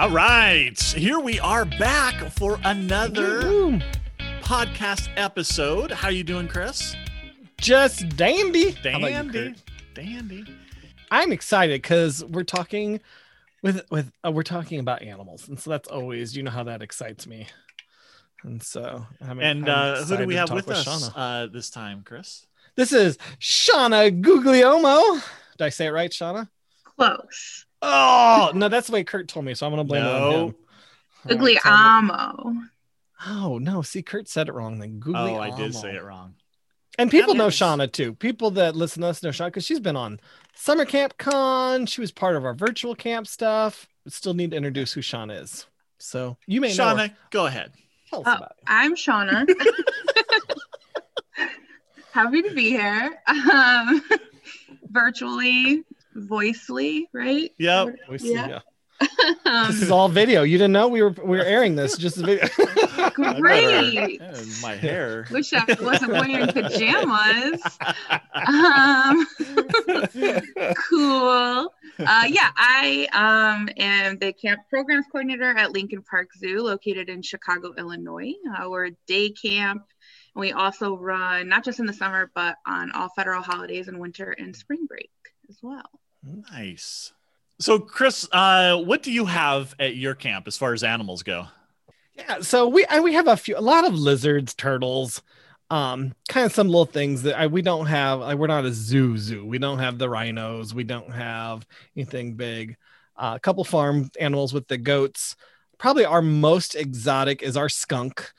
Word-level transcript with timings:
All 0.00 0.08
right, 0.08 0.80
here 0.80 1.20
we 1.20 1.38
are 1.40 1.66
back 1.66 2.14
for 2.32 2.58
another 2.64 3.46
Woo. 3.46 3.80
podcast 4.40 5.10
episode. 5.14 5.90
How 5.90 6.08
you 6.08 6.24
doing, 6.24 6.48
Chris? 6.48 6.96
Just 7.58 8.16
dandy. 8.16 8.70
How 8.70 8.96
about 8.96 9.10
you, 9.10 9.30
Dandy, 9.30 9.54
dandy. 9.92 10.44
I'm 11.10 11.32
excited 11.32 11.82
because 11.82 12.24
we're 12.24 12.44
talking 12.44 13.02
with 13.62 13.82
with 13.90 14.10
uh, 14.24 14.32
we're 14.32 14.42
talking 14.42 14.80
about 14.80 15.02
animals, 15.02 15.46
and 15.48 15.60
so 15.60 15.68
that's 15.68 15.90
always 15.90 16.34
you 16.34 16.44
know 16.44 16.50
how 16.50 16.62
that 16.64 16.80
excites 16.80 17.26
me. 17.26 17.46
And 18.42 18.62
so, 18.62 19.06
I'm, 19.20 19.38
And 19.38 19.68
I'm 19.68 19.96
uh, 19.96 20.04
who 20.06 20.16
do 20.16 20.24
we 20.24 20.36
have 20.36 20.48
talk 20.48 20.56
with 20.56 20.70
us 20.70 20.86
Shauna. 20.86 21.12
uh, 21.14 21.46
this 21.52 21.68
time, 21.68 22.04
Chris? 22.06 22.46
This 22.74 22.94
is 22.94 23.18
Shauna 23.38 24.18
Guglielmo. 24.18 25.20
Did 25.58 25.64
I 25.66 25.68
say 25.68 25.88
it 25.88 25.90
right, 25.90 26.10
Shauna? 26.10 26.48
Close. 26.84 27.66
Oh 27.82 28.52
no, 28.54 28.68
that's 28.68 28.86
the 28.88 28.92
way 28.92 29.04
Kurt 29.04 29.28
told 29.28 29.44
me, 29.44 29.54
so 29.54 29.66
I'm 29.66 29.72
gonna 29.72 29.84
blame 29.84 30.04
it 30.04 30.08
on 30.08 30.32
him. 30.32 30.38
All 30.40 30.46
right, 30.46 30.54
tell 31.26 31.32
me- 31.38 31.54
Guglielmo. 31.54 32.54
Oh 33.26 33.58
no, 33.58 33.82
see, 33.82 34.02
Kurt 34.02 34.28
said 34.28 34.48
it 34.48 34.52
wrong. 34.52 34.78
Then 34.78 35.00
Oh, 35.14 35.38
I 35.38 35.50
did 35.56 35.74
say 35.74 35.94
it 35.94 36.02
wrong. 36.04 36.34
And 36.98 37.10
people 37.10 37.34
know 37.34 37.48
Shauna 37.48 37.90
too. 37.90 38.14
People 38.14 38.50
that 38.52 38.76
listen 38.76 39.02
to 39.02 39.08
us 39.08 39.22
know 39.22 39.30
Shauna 39.30 39.46
because 39.46 39.64
she's 39.64 39.80
been 39.80 39.96
on 39.96 40.20
Summer 40.54 40.84
Camp 40.84 41.16
Con. 41.18 41.86
She 41.86 42.00
was 42.00 42.12
part 42.12 42.36
of 42.36 42.44
our 42.44 42.52
virtual 42.54 42.94
camp 42.94 43.26
stuff. 43.26 43.86
But 44.04 44.12
still 44.12 44.34
need 44.34 44.50
to 44.50 44.56
introduce 44.56 44.92
who 44.92 45.00
Shauna 45.00 45.40
is. 45.42 45.66
So 45.98 46.36
you 46.46 46.60
may 46.60 46.74
know. 46.74 46.84
Shauna, 46.84 47.14
go 47.30 47.46
ahead. 47.46 47.72
Tell 48.10 48.20
us 48.20 48.26
Oh, 48.28 48.36
about 48.36 48.50
it. 48.58 48.64
I'm 48.66 48.94
Shauna. 48.96 49.46
Happy 52.12 52.42
to 52.42 52.50
be 52.54 52.70
here. 52.70 53.18
Um, 53.28 54.02
virtually, 54.90 55.84
voicely, 56.16 57.04
right? 57.12 57.50
Yep. 57.58 57.96
We 58.08 58.18
see, 58.18 58.34
Yeah. 58.34 58.48
yeah. 58.48 58.60
Um, 59.00 59.06
This 59.68 59.82
is 59.82 59.90
all 59.90 60.08
video. 60.08 60.42
You 60.42 60.58
didn't 60.58 60.72
know 60.72 60.88
we 60.88 61.02
were 61.02 61.10
we 61.10 61.38
were 61.38 61.44
airing 61.44 61.74
this 61.74 61.96
just 61.96 62.18
a 62.18 62.22
video. 62.22 62.46
great. 63.40 64.20
My 64.62 64.76
hair. 64.76 65.26
Wish 65.30 65.52
I 65.52 65.64
wasn't 65.80 66.12
wearing 66.12 66.46
pajamas. 66.52 67.62
Um, 68.34 69.26
cool. 70.88 71.72
Uh, 71.98 72.24
yeah, 72.28 72.50
I 72.56 73.08
um, 73.12 73.68
am 73.76 74.18
the 74.18 74.32
camp 74.32 74.60
programs 74.68 75.06
coordinator 75.10 75.56
at 75.56 75.72
Lincoln 75.72 76.02
Park 76.02 76.28
Zoo, 76.38 76.62
located 76.62 77.08
in 77.08 77.22
Chicago, 77.22 77.72
Illinois. 77.76 78.32
Uh, 78.54 78.68
we're 78.68 78.86
a 78.86 78.92
day 79.06 79.30
camp. 79.30 79.82
And 80.34 80.40
we 80.40 80.52
also 80.52 80.96
run 80.96 81.48
not 81.48 81.64
just 81.64 81.80
in 81.80 81.86
the 81.86 81.92
summer, 81.92 82.30
but 82.34 82.56
on 82.66 82.92
all 82.92 83.08
federal 83.16 83.42
holidays 83.42 83.88
and 83.88 83.98
winter 83.98 84.30
and 84.38 84.54
spring 84.54 84.86
break 84.86 85.10
as 85.50 85.58
well. 85.62 85.90
Nice. 86.52 87.12
So, 87.58 87.78
Chris, 87.78 88.26
uh, 88.32 88.78
what 88.78 89.02
do 89.02 89.12
you 89.12 89.26
have 89.26 89.74
at 89.78 89.96
your 89.96 90.14
camp 90.14 90.46
as 90.46 90.56
far 90.56 90.72
as 90.72 90.82
animals 90.82 91.22
go? 91.22 91.46
yeah. 92.14 92.40
So 92.40 92.68
we 92.68 92.84
and 92.86 93.04
we 93.04 93.14
have 93.14 93.28
a 93.28 93.36
few 93.36 93.56
a 93.56 93.60
lot 93.60 93.86
of 93.86 93.94
lizards, 93.94 94.54
turtles, 94.54 95.22
um, 95.70 96.14
kind 96.28 96.46
of 96.46 96.52
some 96.52 96.68
little 96.68 96.86
things 96.86 97.22
that 97.22 97.38
I, 97.38 97.46
we 97.48 97.62
don't 97.62 97.86
have. 97.86 98.20
Like, 98.20 98.38
we're 98.38 98.46
not 98.46 98.64
a 98.64 98.72
zoo 98.72 99.16
zoo. 99.18 99.44
We 99.44 99.58
don't 99.58 99.78
have 99.78 99.98
the 99.98 100.08
rhinos. 100.08 100.74
We 100.74 100.84
don't 100.84 101.12
have 101.12 101.66
anything 101.96 102.34
big. 102.34 102.76
Uh, 103.16 103.34
a 103.36 103.40
couple 103.40 103.64
farm 103.64 104.10
animals 104.18 104.54
with 104.54 104.68
the 104.68 104.78
goats. 104.78 105.36
Probably 105.78 106.04
our 106.04 106.22
most 106.22 106.74
exotic 106.74 107.42
is 107.42 107.56
our 107.56 107.68
skunk, 107.68 108.32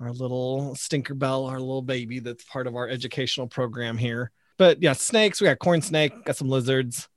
our 0.00 0.12
little 0.12 0.74
Stinkerbell, 0.74 1.50
our 1.50 1.58
little 1.58 1.82
baby 1.82 2.18
that's 2.20 2.44
part 2.44 2.66
of 2.66 2.76
our 2.76 2.88
educational 2.88 3.46
program 3.46 3.98
here. 3.98 4.30
But 4.58 4.82
yeah, 4.82 4.92
snakes. 4.92 5.40
We 5.40 5.46
got 5.46 5.58
corn 5.58 5.82
snake. 5.82 6.24
Got 6.24 6.36
some 6.36 6.48
lizards. 6.48 7.08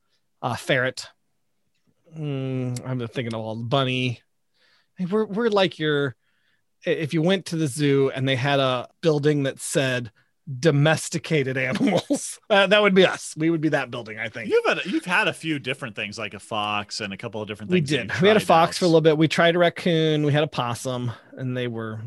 Uh, 0.41 0.55
ferret. 0.55 1.07
Mm, 2.17 2.87
I'm 2.87 2.99
thinking 3.07 3.33
of 3.33 3.39
all 3.39 3.55
bunny. 3.55 4.21
We're 5.09 5.25
we're 5.25 5.49
like 5.49 5.79
your. 5.79 6.15
If 6.85 7.13
you 7.13 7.21
went 7.21 7.47
to 7.47 7.55
the 7.55 7.67
zoo 7.67 8.11
and 8.13 8.27
they 8.27 8.35
had 8.35 8.59
a 8.59 8.87
building 9.01 9.43
that 9.43 9.59
said 9.59 10.11
domesticated 10.59 11.57
animals, 11.57 12.39
uh, 12.49 12.67
that 12.67 12.81
would 12.81 12.93
be 12.93 13.05
us. 13.05 13.33
We 13.37 13.49
would 13.49 13.61
be 13.61 13.69
that 13.69 13.91
building, 13.91 14.19
I 14.19 14.29
think. 14.29 14.49
You've 14.49 14.65
had 14.65 14.85
you've 14.85 15.05
had 15.05 15.27
a 15.27 15.33
few 15.33 15.59
different 15.59 15.95
things 15.95 16.17
like 16.17 16.33
a 16.33 16.39
fox 16.39 17.01
and 17.01 17.13
a 17.13 17.17
couple 17.17 17.41
of 17.41 17.47
different 17.47 17.71
things. 17.71 17.89
that 17.89 18.07
did. 18.07 18.21
We 18.21 18.27
had 18.27 18.37
a 18.37 18.41
fox 18.41 18.77
out. 18.77 18.79
for 18.79 18.85
a 18.85 18.87
little 18.87 19.01
bit. 19.01 19.17
We 19.17 19.27
tried 19.27 19.55
a 19.55 19.59
raccoon. 19.59 20.25
We 20.25 20.33
had 20.33 20.43
a 20.43 20.47
possum, 20.47 21.11
and 21.33 21.55
they 21.55 21.67
were 21.67 21.99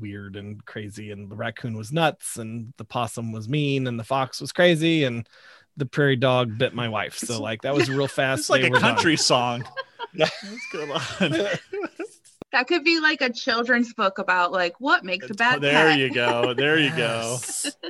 weird 0.00 0.36
and 0.36 0.64
crazy. 0.64 1.10
And 1.10 1.30
the 1.30 1.36
raccoon 1.36 1.76
was 1.76 1.92
nuts, 1.92 2.36
and 2.36 2.72
the 2.76 2.84
possum 2.84 3.32
was 3.32 3.48
mean, 3.48 3.86
and 3.86 3.98
the 3.98 4.04
fox 4.04 4.40
was 4.40 4.52
crazy, 4.52 5.04
and 5.04 5.28
the 5.76 5.86
prairie 5.86 6.16
dog 6.16 6.56
bit 6.58 6.74
my 6.74 6.88
wife. 6.88 7.18
So 7.18 7.40
like 7.42 7.62
that 7.62 7.74
was 7.74 7.90
real 7.90 8.08
fast. 8.08 8.40
It's 8.40 8.50
like 8.50 8.62
a 8.62 8.70
were 8.70 8.78
done. 8.78 8.94
country 8.94 9.16
song. 9.16 9.64
Yeah. 10.14 10.28
What's 10.50 10.66
going 10.72 10.90
on? 10.90 11.58
That 12.56 12.68
could 12.68 12.84
be 12.84 13.00
like 13.00 13.20
a 13.20 13.30
children's 13.30 13.92
book 13.92 14.16
about 14.16 14.50
like 14.50 14.80
what 14.80 15.04
makes 15.04 15.28
a 15.28 15.34
bad 15.34 15.58
oh, 15.58 15.60
there 15.60 15.90
pet. 15.90 15.98
you 15.98 16.10
go. 16.10 16.54
There 16.54 16.78
you 16.78 16.88
go. 16.96 17.36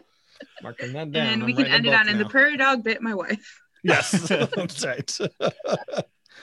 Marking 0.62 0.93
that 0.94 1.12
down. 1.12 1.27
And 1.28 1.43
I'm 1.43 1.47
we 1.47 1.54
can 1.54 1.66
end 1.66 1.87
it 1.87 1.91
book 1.91 2.00
on 2.00 2.09
and 2.09 2.19
the 2.19 2.25
prairie 2.25 2.56
dog 2.56 2.82
bit 2.82 3.00
my 3.00 3.15
wife. 3.15 3.62
Yes, 3.84 4.10
that's 4.28 4.84
right. 4.84 5.06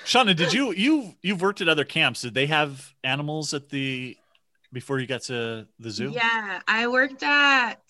Shauna, 0.05 0.33
did 0.33 0.53
you 0.53 0.71
you 0.71 1.15
you've 1.21 1.41
worked 1.41 1.59
at 1.59 1.67
other 1.67 1.83
camps? 1.83 2.21
Did 2.21 2.33
they 2.33 2.45
have 2.45 2.93
animals 3.03 3.53
at 3.53 3.67
the 3.67 4.15
before 4.71 4.99
you 4.99 5.07
got 5.07 5.23
to 5.23 5.67
the 5.77 5.91
zoo? 5.91 6.11
Yeah, 6.11 6.61
I 6.65 6.87
worked 6.87 7.21
at 7.21 7.81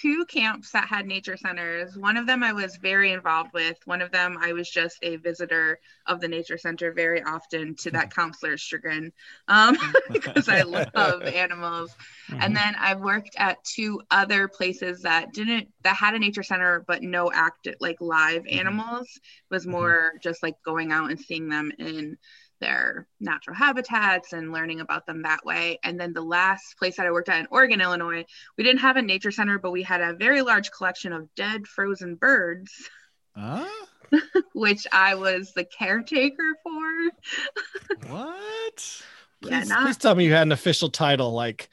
two 0.00 0.24
camps 0.26 0.70
that 0.72 0.88
had 0.88 1.06
nature 1.06 1.36
centers. 1.36 1.96
One 1.96 2.16
of 2.16 2.26
them 2.26 2.42
I 2.42 2.52
was 2.52 2.76
very 2.76 3.12
involved 3.12 3.50
with. 3.52 3.76
One 3.84 4.00
of 4.02 4.10
them 4.12 4.36
I 4.40 4.52
was 4.52 4.70
just 4.70 4.98
a 5.02 5.16
visitor 5.16 5.78
of 6.06 6.20
the 6.20 6.28
nature 6.28 6.58
center 6.58 6.92
very 6.92 7.22
often 7.22 7.74
to 7.80 7.90
that 7.92 8.10
counselor's 8.14 8.60
chagrin 8.60 9.12
um, 9.48 9.76
because 10.12 10.48
I 10.48 10.62
love 10.62 11.26
animals. 11.26 11.96
And 12.38 12.56
then 12.56 12.74
I've 12.78 13.00
worked 13.00 13.34
at 13.36 13.62
two 13.64 14.00
other 14.10 14.48
places 14.48 15.02
that 15.02 15.32
didn't 15.32 15.68
that 15.82 15.96
had 15.96 16.14
a 16.14 16.18
nature 16.18 16.42
center 16.42 16.84
but 16.86 17.02
no 17.02 17.30
active 17.32 17.74
like 17.80 18.00
live 18.00 18.42
Mhm. 18.50 18.50
animals. 18.50 19.08
It 19.16 19.54
was 19.54 19.66
more 19.66 20.12
just 20.22 20.42
like 20.42 20.54
going 20.64 20.92
out 20.92 21.10
and 21.10 21.20
seeing 21.20 21.48
them 21.48 21.70
in 21.78 22.16
their 22.60 23.06
natural 23.20 23.56
habitats 23.56 24.32
and 24.32 24.52
learning 24.52 24.80
about 24.80 25.06
them 25.06 25.22
that 25.22 25.44
way. 25.44 25.78
And 25.82 25.98
then 25.98 26.12
the 26.12 26.22
last 26.22 26.76
place 26.78 26.96
that 26.96 27.06
I 27.06 27.10
worked 27.10 27.28
at 27.28 27.40
in 27.40 27.46
Oregon, 27.50 27.80
Illinois, 27.80 28.24
we 28.56 28.64
didn't 28.64 28.80
have 28.80 28.96
a 28.96 29.02
nature 29.02 29.30
center, 29.30 29.58
but 29.58 29.70
we 29.72 29.82
had 29.82 30.00
a 30.00 30.14
very 30.14 30.42
large 30.42 30.70
collection 30.70 31.12
of 31.12 31.34
dead 31.34 31.66
frozen 31.66 32.14
birds, 32.16 32.88
Huh? 33.36 33.64
which 34.54 34.86
I 34.92 35.14
was 35.14 35.52
the 35.52 35.64
caretaker 35.64 36.54
for. 36.62 38.08
What? 38.08 39.02
Yeah, 39.42 39.62
not 39.64 39.82
please 39.86 39.96
tell 39.96 40.14
me 40.14 40.24
you 40.26 40.32
had 40.32 40.42
an 40.42 40.52
official 40.52 40.90
title 40.90 41.32
like 41.32 41.70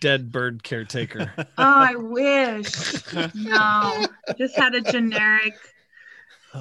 dead 0.00 0.30
bird 0.30 0.62
caretaker. 0.62 1.32
oh, 1.38 1.44
I 1.56 1.94
wish. 1.94 3.02
No, 3.34 4.06
just 4.36 4.56
had 4.56 4.74
a 4.74 4.80
generic 4.82 5.54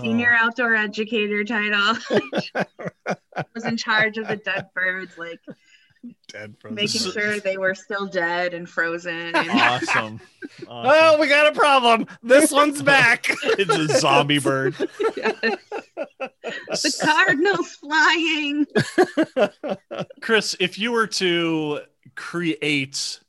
senior 0.02 0.36
Oh. 0.40 0.46
outdoor 0.48 0.76
educator 0.76 1.44
title. 1.44 1.96
was 3.54 3.66
in 3.66 3.78
charge 3.78 4.18
of 4.18 4.28
the 4.28 4.38
dead 4.38 4.70
birds, 4.74 5.18
like 5.18 5.40
dead 6.32 6.56
frozen 6.60 6.76
making 6.76 7.02
sure 7.12 7.40
they 7.40 7.58
were 7.58 7.74
still 7.74 8.06
dead 8.06 8.54
and 8.54 8.70
frozen. 8.70 9.36
And 9.36 9.50
Awesome. 9.60 10.20
Oh, 10.68 11.18
we 11.20 11.28
got 11.28 11.52
a 11.52 11.56
problem. 11.58 12.06
This 12.22 12.52
one's 12.52 12.82
back. 12.82 13.28
it's 13.44 13.76
a 13.76 14.00
zombie 14.00 14.40
bird. 14.40 14.76
the 14.76 15.68
cardinal's 17.04 17.72
flying. 17.76 18.66
Chris, 20.22 20.56
if 20.60 20.78
you 20.80 20.92
were 20.92 21.08
to 21.08 21.82
create 22.16 23.20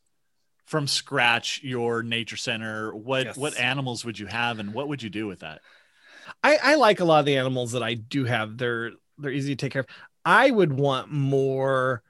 from 0.67 0.87
scratch 0.87 1.61
your 1.63 2.03
nature 2.03 2.37
center, 2.37 2.95
what 2.95 3.25
Yes. 3.27 3.37
what 3.37 3.59
animals 3.59 4.05
would 4.05 4.19
you 4.19 4.27
have 4.27 4.59
and 4.59 4.75
what 4.75 4.89
would 4.89 5.03
you 5.03 5.11
do 5.11 5.27
with 5.27 5.41
that? 5.41 5.61
I, 6.43 6.59
I 6.63 6.75
like 6.77 7.01
a 7.01 7.05
lot 7.05 7.21
of 7.21 7.27
the 7.27 7.37
animals 7.37 7.73
that 7.73 7.83
I 7.83 7.95
do 7.95 8.25
have. 8.25 8.57
They're 8.59 8.93
they're 9.19 9.33
easy 9.33 9.55
to 9.55 9.65
take 9.65 9.73
care 9.73 9.81
of. 9.81 9.87
I 10.25 10.51
would 10.51 10.73
want 10.73 11.11
more, 11.11 12.03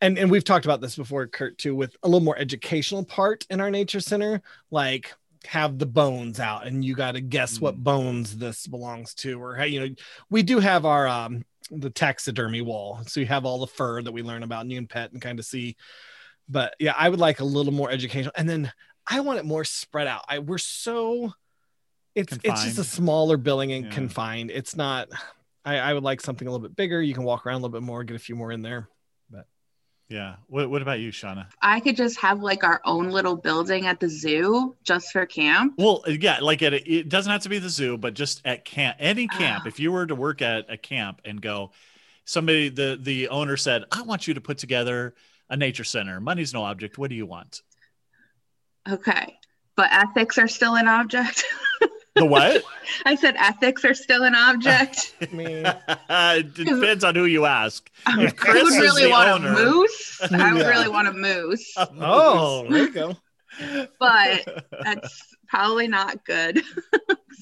and 0.00 0.18
and 0.18 0.30
we've 0.30 0.44
talked 0.44 0.64
about 0.64 0.80
this 0.80 0.96
before, 0.96 1.26
Kurt, 1.26 1.58
too, 1.58 1.74
with 1.74 1.96
a 2.02 2.08
little 2.08 2.24
more 2.24 2.38
educational 2.38 3.04
part 3.04 3.46
in 3.50 3.60
our 3.60 3.70
nature 3.70 4.00
center, 4.00 4.42
like 4.70 5.14
have 5.46 5.78
the 5.78 5.86
bones 5.86 6.40
out 6.40 6.66
and 6.66 6.84
you 6.84 6.94
got 6.94 7.12
to 7.12 7.20
guess 7.20 7.60
what 7.60 7.76
Mm. 7.76 7.84
bones 7.84 8.36
this 8.36 8.66
belongs 8.66 9.14
to, 9.14 9.40
or 9.40 9.54
how 9.54 9.64
you 9.64 9.80
know 9.80 9.94
we 10.28 10.42
do 10.42 10.58
have 10.58 10.84
our 10.84 11.06
um 11.06 11.44
the 11.70 11.90
taxidermy 11.90 12.60
wall, 12.62 13.00
so 13.06 13.20
you 13.20 13.26
have 13.26 13.44
all 13.44 13.58
the 13.58 13.66
fur 13.66 14.02
that 14.02 14.12
we 14.12 14.22
learn 14.22 14.42
about 14.42 14.62
and 14.62 14.70
you 14.72 14.78
can 14.78 14.86
pet 14.86 15.12
and 15.12 15.20
kind 15.22 15.38
of 15.38 15.44
see. 15.44 15.76
But 16.48 16.74
yeah, 16.78 16.94
I 16.96 17.08
would 17.08 17.20
like 17.20 17.40
a 17.40 17.44
little 17.44 17.72
more 17.72 17.90
educational, 17.90 18.32
and 18.36 18.48
then 18.48 18.72
I 19.08 19.20
want 19.20 19.38
it 19.38 19.44
more 19.44 19.64
spread 19.64 20.06
out. 20.06 20.24
I 20.28 20.38
we're 20.40 20.58
so 20.58 21.32
it's 22.16 22.38
it's 22.42 22.64
just 22.64 22.78
a 22.78 22.84
smaller 22.84 23.36
building 23.36 23.70
and 23.72 23.84
Yeah. 23.84 23.90
confined. 23.92 24.50
It's 24.50 24.74
not. 24.74 25.08
I, 25.64 25.76
I 25.78 25.94
would 25.94 26.02
like 26.02 26.20
something 26.20 26.46
a 26.48 26.50
little 26.50 26.66
bit 26.66 26.74
bigger. 26.76 27.00
You 27.02 27.12
can 27.14 27.24
walk 27.24 27.44
around 27.46 27.56
a 27.56 27.58
little 27.64 27.80
bit 27.80 27.82
more, 27.82 28.02
get 28.04 28.16
a 28.16 28.20
few 28.20 28.34
more 28.36 28.52
in 28.52 28.62
there. 28.62 28.88
But 29.30 29.46
yeah. 30.08 30.36
What 30.46 30.70
what 30.70 30.80
about 30.82 31.00
you, 31.00 31.10
Shauna? 31.12 31.46
I 31.60 31.80
could 31.80 31.96
just 31.96 32.18
have 32.20 32.40
like 32.40 32.64
our 32.64 32.80
own 32.84 33.10
little 33.10 33.36
building 33.36 33.86
at 33.86 34.00
the 34.00 34.08
zoo 34.08 34.74
just 34.82 35.12
for 35.12 35.26
camp. 35.26 35.74
Well, 35.76 36.02
yeah, 36.06 36.38
like 36.40 36.62
at 36.62 36.72
a, 36.72 36.90
it 36.90 37.08
doesn't 37.08 37.30
have 37.30 37.42
to 37.42 37.48
be 37.48 37.58
the 37.58 37.68
zoo, 37.68 37.98
but 37.98 38.14
just 38.14 38.40
at 38.44 38.64
camp, 38.64 38.96
any 38.98 39.28
camp. 39.28 39.64
Ah. 39.64 39.68
If 39.68 39.78
you 39.78 39.92
were 39.92 40.06
to 40.06 40.14
work 40.14 40.40
at 40.40 40.70
a 40.70 40.76
camp 40.78 41.20
and 41.24 41.42
go, 41.42 41.72
somebody 42.24 42.68
the 42.70 42.98
the 43.00 43.28
owner 43.28 43.56
said, 43.56 43.84
"I 43.92 44.02
want 44.02 44.26
you 44.26 44.34
to 44.34 44.40
put 44.40 44.58
together 44.58 45.14
a 45.50 45.56
nature 45.56 45.84
center. 45.84 46.20
Money's 46.20 46.54
no 46.54 46.62
object. 46.64 46.96
What 46.96 47.10
do 47.10 47.16
you 47.16 47.26
want?" 47.26 47.62
Okay. 48.88 49.36
But 49.76 49.90
ethics 49.92 50.38
are 50.38 50.48
still 50.48 50.76
an 50.76 50.88
object. 50.88 51.44
The 52.16 52.24
what? 52.24 52.64
I 53.04 53.14
said 53.14 53.36
ethics 53.38 53.84
are 53.84 53.94
still 53.94 54.24
an 54.24 54.34
object. 54.34 55.14
I 55.22 55.26
mean, 55.34 55.64
it 56.08 56.54
depends 56.54 57.04
on 57.04 57.14
who 57.14 57.26
you 57.26 57.44
ask. 57.44 57.88
I 58.06 58.24
If 58.24 58.36
Chris 58.36 58.64
would 58.64 58.72
is 58.72 58.78
really 58.80 59.02
the 59.04 59.10
want 59.10 59.28
owner- 59.44 59.52
a 59.52 59.64
moose. 59.64 60.20
I 60.32 60.52
would 60.52 60.62
Yeah. 60.62 60.68
really 60.68 60.88
want 60.88 61.08
a 61.08 61.12
moose, 61.12 61.74
oh, 61.76 62.66
there 62.70 62.84
you 62.84 62.90
go. 62.92 63.16
but 64.00 64.64
that's 64.82 65.36
probably 65.48 65.88
not 65.88 66.24
good, 66.24 66.62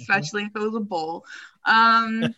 especially 0.00 0.42
if 0.44 0.50
it 0.54 0.58
was 0.58 0.74
a 0.74 0.80
bull. 0.80 1.24
Um, 1.66 2.34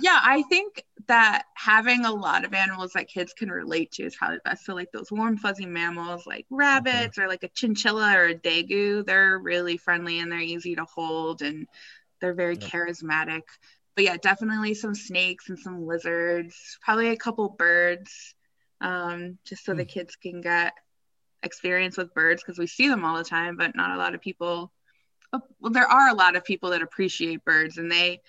yeah, 0.00 0.20
I 0.22 0.44
think 0.48 0.84
that 1.08 1.44
having 1.54 2.04
a 2.04 2.12
lot 2.12 2.44
of 2.44 2.54
animals 2.54 2.92
that 2.94 3.08
kids 3.08 3.32
can 3.32 3.50
relate 3.50 3.92
to 3.92 4.04
is 4.04 4.16
probably 4.16 4.38
best. 4.44 4.64
So, 4.64 4.74
like 4.74 4.90
those 4.92 5.10
warm, 5.12 5.36
fuzzy 5.36 5.66
mammals 5.66 6.26
like 6.26 6.46
rabbits 6.50 7.18
or 7.18 7.28
like 7.28 7.44
a 7.44 7.48
chinchilla 7.48 8.16
or 8.16 8.26
a 8.26 8.34
degu, 8.34 9.04
they're 9.06 9.38
really 9.38 9.76
friendly 9.76 10.20
and 10.20 10.30
they're 10.32 10.40
easy 10.40 10.74
to 10.76 10.84
hold 10.84 11.42
and 11.42 11.66
they're 12.20 12.34
very 12.34 12.58
charismatic. 12.58 13.42
But 13.96 14.04
yeah, 14.04 14.16
definitely 14.18 14.74
some 14.74 14.94
snakes 14.94 15.48
and 15.50 15.58
some 15.58 15.86
lizards, 15.86 16.78
probably 16.82 17.08
a 17.08 17.16
couple 17.16 17.48
birds, 17.50 18.34
um, 18.80 19.38
just 19.46 19.64
so 19.64 19.74
the 19.74 19.84
Hmm. 19.84 19.86
kids 19.86 20.16
can 20.16 20.40
get 20.42 20.72
experience 21.42 21.96
with 21.96 22.14
birds 22.14 22.42
because 22.42 22.58
we 22.58 22.66
see 22.66 22.88
them 22.88 23.04
all 23.04 23.16
the 23.16 23.24
time, 23.24 23.56
but 23.56 23.76
not 23.76 23.90
a 23.92 23.98
lot 23.98 24.14
of 24.14 24.20
people. 24.20 24.72
oh, 25.32 25.42
Well, 25.60 25.72
there 25.72 25.88
are 25.90 26.10
a 26.10 26.14
lot 26.14 26.36
of 26.36 26.44
people 26.44 26.70
that 26.70 26.82
appreciate 26.82 27.44
birds 27.44 27.78
and 27.78 27.90
they 27.90 28.20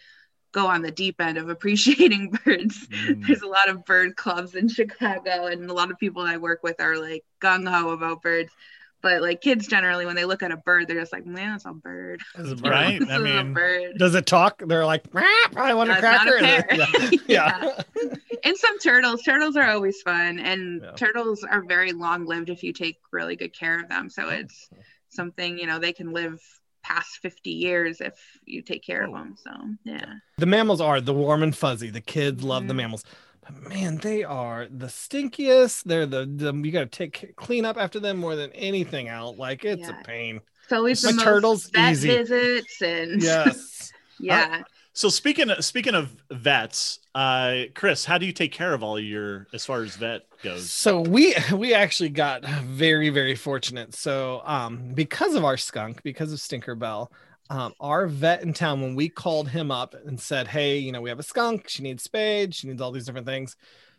go 0.52 0.68
on 0.68 0.82
the 0.82 0.92
deep 0.92 1.20
end 1.22 1.38
of 1.38 1.50
appreciating 1.50 2.32
birds. 2.46 2.88
Mm. 2.88 3.26
There's 3.28 3.42
a 3.42 3.48
lot 3.48 3.70
of 3.70 3.86
bird 3.86 4.16
clubs 4.16 4.56
in 4.56 4.68
Chicago, 4.70 5.46
and 5.48 5.70
a 5.70 5.74
lot 5.74 5.92
of 5.92 6.00
people 6.00 6.24
I 6.24 6.38
work 6.38 6.64
with 6.64 6.80
are 6.80 6.98
like 6.98 7.24
gung 7.42 7.68
ho 7.70 7.90
about 7.90 8.22
birds. 8.22 8.52
But 9.00 9.22
like 9.22 9.42
kids 9.42 9.68
generally, 9.68 10.08
when 10.08 10.16
they 10.16 10.26
look 10.26 10.42
at 10.42 10.52
a 10.52 10.58
bird, 10.58 10.88
they're 10.88 11.00
just 11.00 11.14
like, 11.14 11.26
man, 11.26 11.56
it's 11.56 11.66
a 11.66 11.72
bird. 11.72 12.20
Bird. 12.36 12.62
Right? 12.62 13.00
I 13.10 13.20
mean- 13.20 13.54
bird. 13.54 13.98
Does 14.00 14.16
it 14.16 14.26
talk? 14.26 14.64
They're 14.66 14.86
like, 14.86 15.04
"Rah, 15.14 15.24
I 15.56 15.76
want 15.76 15.92
a 15.92 16.02
That's 16.02 16.24
cracker. 16.24 16.38
And 16.44 17.22
yeah. 17.28 17.76
yeah. 17.76 18.12
and 18.44 18.58
some 18.58 18.80
turtles. 18.80 19.22
Turtles 19.22 19.56
are 19.56 19.70
always 19.70 20.02
fun, 20.02 20.40
and 20.40 20.82
Yeah. 20.84 20.92
turtles 20.94 21.44
are 21.44 21.62
very 21.64 21.92
long 21.94 22.26
lived 22.26 22.50
if 22.50 22.64
you 22.64 22.74
take 22.74 22.98
really 23.12 23.36
good 23.36 23.54
care 23.54 23.80
of 23.80 23.88
them. 23.88 24.10
So 24.10 24.30
it's 24.30 24.68
something 25.10 25.58
you 25.60 25.68
know 25.68 25.78
they 25.80 25.94
can 25.94 26.12
live 26.12 26.42
past 26.88 27.20
50 27.22 27.50
years 27.52 28.00
if 28.02 28.14
you 28.46 28.62
take 28.62 28.84
care 28.84 29.04
of 29.04 29.10
Oh. 29.12 29.18
them. 29.18 29.36
So 29.44 29.52
yeah. 29.84 30.14
The 30.38 30.46
mammals 30.46 30.80
are 30.82 31.02
the 31.02 31.14
warm 31.14 31.44
and 31.44 31.56
fuzzy. 31.56 31.90
The 31.90 32.02
kids 32.02 32.44
love 32.44 32.68
the 32.68 32.74
Mhm. 32.74 32.78
mammals. 32.78 33.04
But 33.42 33.70
man, 33.70 33.98
they 33.98 34.24
are 34.24 34.68
the 34.70 34.88
stinkiest. 34.88 35.84
They're 35.84 36.06
the, 36.06 36.26
the 36.26 36.54
you 36.54 36.72
got 36.72 36.92
to 36.92 36.98
take 36.98 37.36
clean 37.36 37.66
up 37.66 37.78
after 37.78 38.00
them 38.00 38.18
more 38.18 38.36
than 38.36 38.52
anything 38.52 39.08
out. 39.10 39.38
Like 39.38 39.66
it's 39.66 39.82
Yeah. 39.90 40.00
a 40.00 40.04
pain. 40.04 40.42
It's 40.64 40.74
always 40.74 41.04
My 41.04 41.12
the 41.12 41.16
most 41.18 41.24
turtles, 41.24 41.70
vet 41.70 41.92
easy. 41.94 42.08
visits 42.10 42.82
and 42.82 43.22
Yes. 43.22 43.92
yeah. 44.20 44.64
So 44.98 45.10
speaking 45.10 45.52
of, 45.52 45.64
speaking 45.64 45.94
of 45.94 46.10
vets, 46.32 47.02
uh, 47.14 47.66
Chris, 47.76 48.04
how 48.04 48.18
do 48.18 48.26
you 48.26 48.32
take 48.32 48.52
care 48.52 48.74
of 48.74 48.82
all 48.82 49.00
your 49.00 49.46
as 49.54 49.64
far 49.64 49.84
as 49.84 49.96
vet 49.96 50.24
goes? 50.42 50.72
So 50.72 51.02
we 51.02 51.36
we 51.54 51.76
actually 51.76 52.10
got 52.10 52.44
very 52.44 53.10
very 53.10 53.36
fortunate. 53.36 53.94
So 53.94 54.42
um 54.44 54.94
because 54.96 55.36
of 55.36 55.46
our 55.46 55.56
skunk, 55.56 56.02
because 56.02 56.34
of 56.34 56.40
Stinkerbell, 56.40 57.12
um 57.52 57.76
our 57.80 58.08
vet 58.08 58.42
in 58.42 58.54
town 58.54 58.82
when 58.82 58.96
we 58.96 59.08
called 59.08 59.50
him 59.50 59.70
up 59.70 59.94
and 59.94 60.20
said, 60.20 60.48
"Hey, 60.48 60.80
you 60.80 60.92
know, 60.92 61.02
we 61.02 61.10
have 61.10 61.20
a 61.20 61.24
skunk. 61.24 61.70
She 61.70 61.84
needs 61.84 62.02
spayed. 62.02 62.56
She 62.56 62.68
needs 62.68 62.82
all 62.82 62.92
these 62.92 63.06
different 63.06 63.28
things." 63.28 63.56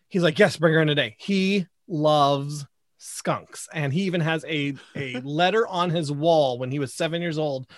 He's 0.09 0.25
like, 0.25 0.41
"Yes, 0.41 0.57
bring 0.57 0.75
her 0.75 0.81
in 0.81 0.89
today." 0.89 1.15
He 1.21 1.69
loves 1.87 2.67
skunks 3.01 3.69
and 3.73 3.93
he 3.93 4.03
even 4.03 4.21
has 4.21 4.45
a 4.49 4.75
a 4.97 5.21
letter 5.25 5.65
on 5.69 5.91
his 5.91 6.11
wall 6.11 6.59
when 6.59 6.73
he 6.73 6.81
was 6.81 6.93
7 6.93 7.23
years 7.23 7.39
old 7.39 7.69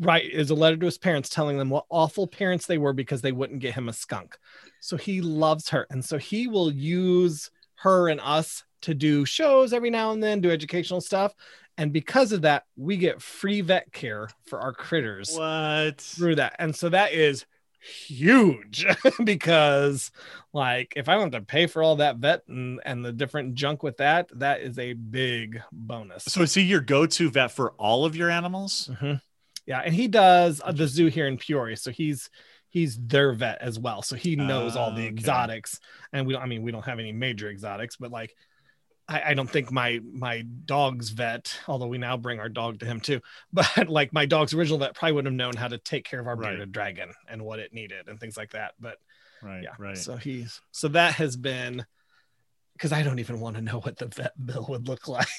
right 0.00 0.30
is 0.30 0.50
a 0.50 0.54
letter 0.54 0.76
to 0.76 0.86
his 0.86 0.98
parents 0.98 1.28
telling 1.28 1.58
them 1.58 1.70
what 1.70 1.84
awful 1.90 2.26
parents 2.26 2.66
they 2.66 2.78
were 2.78 2.92
because 2.92 3.20
they 3.20 3.32
wouldn't 3.32 3.60
get 3.60 3.74
him 3.74 3.88
a 3.88 3.92
skunk 3.92 4.38
so 4.80 4.96
he 4.96 5.20
loves 5.20 5.68
her 5.68 5.86
and 5.90 6.04
so 6.04 6.18
he 6.18 6.46
will 6.46 6.70
use 6.72 7.50
her 7.76 8.08
and 8.08 8.20
us 8.20 8.64
to 8.82 8.94
do 8.94 9.24
shows 9.24 9.72
every 9.72 9.90
now 9.90 10.12
and 10.12 10.22
then 10.22 10.40
do 10.40 10.50
educational 10.50 11.00
stuff 11.00 11.34
and 11.78 11.92
because 11.92 12.32
of 12.32 12.42
that 12.42 12.64
we 12.76 12.96
get 12.96 13.20
free 13.22 13.60
vet 13.60 13.92
care 13.92 14.28
for 14.46 14.60
our 14.60 14.72
critters 14.72 15.36
What? 15.36 16.00
through 16.00 16.36
that 16.36 16.56
and 16.58 16.74
so 16.74 16.88
that 16.90 17.12
is 17.12 17.44
huge 17.80 18.84
because 19.24 20.10
like 20.52 20.92
if 20.96 21.08
i 21.08 21.14
don't 21.14 21.32
have 21.32 21.42
to 21.42 21.46
pay 21.46 21.66
for 21.66 21.82
all 21.82 21.96
that 21.96 22.16
vet 22.16 22.42
and, 22.48 22.80
and 22.84 23.04
the 23.04 23.12
different 23.12 23.54
junk 23.54 23.82
with 23.84 23.96
that 23.98 24.28
that 24.38 24.60
is 24.60 24.78
a 24.78 24.92
big 24.94 25.60
bonus 25.72 26.24
So 26.24 26.42
is 26.42 26.54
he 26.54 26.62
your 26.62 26.80
go-to 26.80 27.30
vet 27.30 27.52
for 27.52 27.72
all 27.72 28.04
of 28.04 28.16
your 28.16 28.30
animals? 28.30 28.90
Mhm. 28.92 29.20
Yeah, 29.68 29.82
and 29.84 29.94
he 29.94 30.08
does 30.08 30.60
uh, 30.64 30.72
the 30.72 30.88
zoo 30.88 31.06
here 31.08 31.26
in 31.28 31.36
Peoria, 31.36 31.76
so 31.76 31.90
he's 31.90 32.30
he's 32.70 32.98
their 32.98 33.34
vet 33.34 33.58
as 33.60 33.78
well. 33.78 34.00
So 34.02 34.16
he 34.16 34.34
knows 34.34 34.76
all 34.76 34.90
Ah, 34.90 34.94
the 34.94 35.02
okay. 35.02 35.08
exotics, 35.10 35.78
and 36.12 36.26
we 36.26 36.32
don't. 36.32 36.42
I 36.42 36.46
mean, 36.46 36.62
we 36.62 36.72
don't 36.72 36.84
have 36.86 36.98
any 36.98 37.12
major 37.12 37.50
exotics, 37.50 37.96
but 37.96 38.10
like, 38.10 38.34
I, 39.06 39.22
I 39.30 39.34
don't 39.34 39.48
think 39.50 39.70
my 39.70 40.00
my 40.10 40.42
dog's 40.64 41.10
vet, 41.10 41.60
although 41.68 41.86
we 41.86 41.98
now 41.98 42.16
bring 42.16 42.40
our 42.40 42.48
dog 42.48 42.80
to 42.80 42.86
him 42.86 42.98
too, 42.98 43.20
but 43.52 43.88
like 43.88 44.10
my 44.12 44.24
dog's 44.24 44.54
original 44.54 44.78
vet 44.78 44.94
probably 44.94 45.12
wouldn't 45.12 45.32
have 45.32 45.36
known 45.36 45.56
how 45.56 45.68
to 45.68 45.76
take 45.78 46.04
care 46.06 46.18
of 46.20 46.26
our 46.26 46.34
Right. 46.36 46.48
bearded 46.48 46.72
dragon 46.72 47.12
and 47.28 47.44
what 47.44 47.58
it 47.58 47.74
needed 47.74 48.08
and 48.08 48.18
things 48.18 48.38
like 48.38 48.52
that. 48.52 48.72
But 48.80 48.96
Right, 49.42 49.62
yeah, 49.62 49.74
right. 49.78 49.98
so 49.98 50.16
he's 50.16 50.60
so 50.72 50.88
that 50.88 51.12
has 51.16 51.36
been 51.36 51.84
because 52.78 52.92
I 52.92 53.02
don't 53.02 53.18
even 53.18 53.40
want 53.40 53.56
to 53.56 53.62
know 53.62 53.80
what 53.80 53.96
the 53.98 54.06
vet 54.06 54.46
bill 54.46 54.64
would 54.68 54.88
look 54.88 55.08
like. 55.08 55.28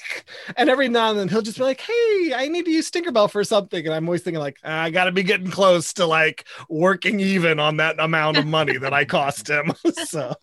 And 0.56 0.68
every 0.68 0.88
now 0.88 1.10
and 1.10 1.18
then 1.18 1.28
he'll 1.28 1.42
just 1.42 1.58
be 1.58 1.64
like, 1.64 1.80
"Hey, 1.80 2.32
I 2.34 2.48
need 2.48 2.64
to 2.64 2.70
use 2.70 2.90
Stinkerbell 2.90 3.30
for 3.30 3.42
something," 3.44 3.84
and 3.84 3.94
I'm 3.94 4.06
always 4.06 4.22
thinking 4.22 4.40
like, 4.40 4.58
"I 4.62 4.90
got 4.90 5.04
to 5.04 5.12
be 5.12 5.22
getting 5.22 5.50
close 5.50 5.92
to 5.94 6.06
like 6.06 6.46
working 6.68 7.20
even 7.20 7.58
on 7.58 7.78
that 7.78 7.98
amount 7.98 8.38
of 8.38 8.46
money 8.46 8.76
that 8.78 8.92
I 8.92 9.04
cost 9.04 9.48
him." 9.48 9.72
so, 10.04 10.34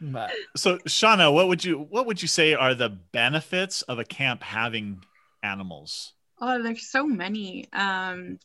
but 0.00 0.32
So 0.56 0.78
Shauna, 0.78 1.32
what 1.32 1.48
would 1.48 1.64
you 1.64 1.78
what 1.78 2.06
would 2.06 2.20
you 2.22 2.28
say 2.28 2.54
are 2.54 2.74
the 2.74 2.90
benefits 2.90 3.82
of 3.82 3.98
a 3.98 4.04
camp 4.04 4.42
having 4.42 5.04
animals? 5.42 6.14
Oh, 6.40 6.62
there's 6.62 6.90
so 6.90 7.06
many. 7.06 7.70
Um, 7.72 8.38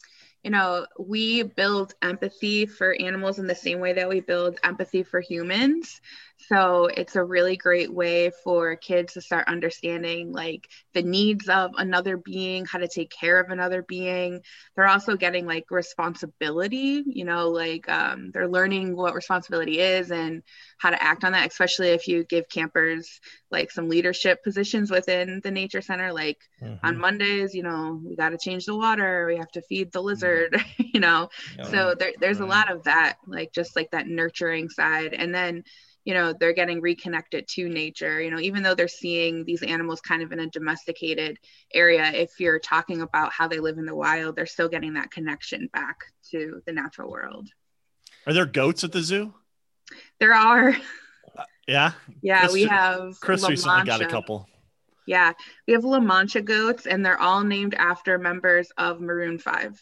you 0.44 0.52
know, 0.52 0.86
we 1.00 1.44
build 1.44 1.94
empathy 2.02 2.66
for 2.66 2.96
animals 3.00 3.40
in 3.40 3.48
the 3.48 3.56
same 3.56 3.80
way 3.80 3.94
that 3.94 4.10
we 4.10 4.20
build 4.20 4.60
empathy 4.64 5.04
for 5.04 5.22
humans. 5.22 6.02
So 6.48 6.86
it's 6.86 7.16
a 7.16 7.24
really 7.24 7.56
great 7.56 7.94
way 7.94 8.32
for 8.44 8.76
kids 8.76 9.14
to 9.14 9.22
start 9.22 9.48
understanding 9.48 10.32
like 10.32 10.68
the 10.94 11.02
needs 11.02 11.48
of 11.48 11.72
another 11.78 12.18
being, 12.18 12.66
how 12.66 12.80
to 12.80 12.88
take 12.88 13.12
care 13.12 13.40
of 13.40 13.50
another 13.50 13.82
being. 13.82 14.42
They're 14.76 14.88
also 14.88 15.16
getting 15.16 15.46
like 15.46 15.72
responsibility, 15.72 17.04
you 17.06 17.26
know, 17.26 17.50
like 17.50 17.88
um, 17.90 18.32
they're 18.34 18.48
learning 18.48 18.96
what 18.96 19.16
responsibility 19.16 19.80
is 19.80 20.12
and 20.12 20.44
how 20.78 20.90
to 20.90 21.02
act 21.02 21.24
on 21.24 21.32
that, 21.32 21.50
especially 21.50 21.90
if 21.90 22.08
you 22.08 22.24
give 22.24 22.50
campers 22.50 23.22
like 23.52 23.72
some 23.72 23.88
leadership 23.88 24.44
positions 24.44 24.92
within 24.92 25.40
the 25.44 25.52
nature 25.52 25.82
center, 25.82 26.12
like 26.12 26.40
mm-hmm. 26.62 26.86
on 26.86 26.98
Mondays, 26.98 27.54
you 27.54 27.64
know, 27.64 28.02
we 28.04 28.16
got 28.16 28.30
to 28.30 28.38
change 28.38 28.66
the 28.66 28.76
water, 28.76 29.26
we 29.28 29.38
have 29.38 29.52
to 29.52 29.62
feed 29.62 29.92
the 29.92 30.00
mm-hmm. 30.00 30.08
lizard, 30.08 30.62
you 30.78 31.00
know. 31.00 31.30
you 31.58 31.64
know, 31.64 31.70
So 31.70 31.96
there, 31.98 32.14
there's 32.20 32.40
a 32.40 32.42
mm-hmm. 32.42 32.52
lot 32.52 32.72
of 32.72 32.84
that, 32.84 33.18
like 33.26 33.54
just 33.54 33.76
like 33.76 33.92
that 33.92 34.08
nurturing 34.08 34.70
side. 34.70 35.14
And 35.14 35.34
then, 35.34 35.64
you 36.06 36.14
know, 36.14 36.34
they're 36.34 36.54
getting 36.54 36.82
reconnected 36.82 37.48
to 37.48 37.70
nature, 37.70 38.22
you 38.22 38.30
know, 38.30 38.40
even 38.40 38.62
though 38.62 38.76
they're 38.76 38.88
seeing 38.88 39.46
these 39.46 39.64
animals 39.64 40.02
kind 40.02 40.22
of 40.22 40.32
in 40.32 40.40
a 40.40 40.48
domesticated 40.48 41.40
area, 41.74 42.12
if 42.14 42.40
you're 42.40 42.60
talking 42.60 43.02
about 43.02 43.32
how 43.32 43.48
they 43.48 43.60
live 43.60 43.78
in 43.78 43.86
the 43.86 43.96
wild, 43.96 44.36
they're 44.36 44.46
still 44.46 44.68
getting 44.68 44.94
that 44.94 45.12
connection 45.12 45.70
back 45.72 45.98
to 46.32 46.62
the 46.66 46.74
natural 46.74 47.10
world. 47.10 47.48
Are 48.28 48.34
there 48.34 48.46
goats 48.46 48.84
at 48.84 48.92
the 48.92 49.02
zoo? 49.02 49.34
There 50.20 50.34
are, 50.34 50.76
Yeah. 51.68 51.94
yeah, 52.22 52.42
Chris 52.42 52.54
we 52.54 52.64
have 52.64 53.20
Chris 53.22 53.42
La 53.42 53.50
recently 53.50 53.84
got 53.86 54.02
a 54.02 54.08
couple. 54.08 54.48
Yeah, 55.06 55.34
we 55.68 55.74
have 55.74 55.84
La 55.84 56.00
Mancha 56.00 56.42
goats, 56.42 56.86
and 56.86 57.06
they're 57.06 57.20
all 57.20 57.44
named 57.44 57.74
after 57.74 58.18
members 58.18 58.72
of 58.78 59.02
Maroon 59.02 59.38
Five. 59.38 59.82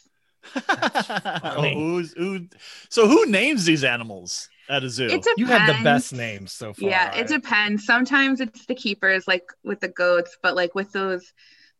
oh, 0.68 1.70
who's, 1.74 2.12
who, 2.14 2.46
so 2.88 3.06
who 3.06 3.26
names 3.26 3.64
these 3.64 3.84
animals 3.84 4.48
at 4.68 4.84
a 4.84 4.90
zoo? 4.90 5.08
It 5.14 5.22
depends. 5.22 5.32
you 5.36 5.46
have 5.46 5.66
the 5.66 5.74
best 5.74 6.12
names 6.12 6.52
so 6.52 6.72
far. 6.72 6.90
Yeah, 6.90 7.14
it 7.14 7.28
depends. 7.28 7.84
Sometimes 7.84 8.40
it's 8.40 8.66
the 8.66 8.74
keepers, 8.74 9.28
like 9.28 9.44
with 9.62 9.80
the 9.80 9.88
goats, 9.88 10.36
but 10.42 10.56
like 10.56 10.74
with 10.74 10.92
those 10.92 11.32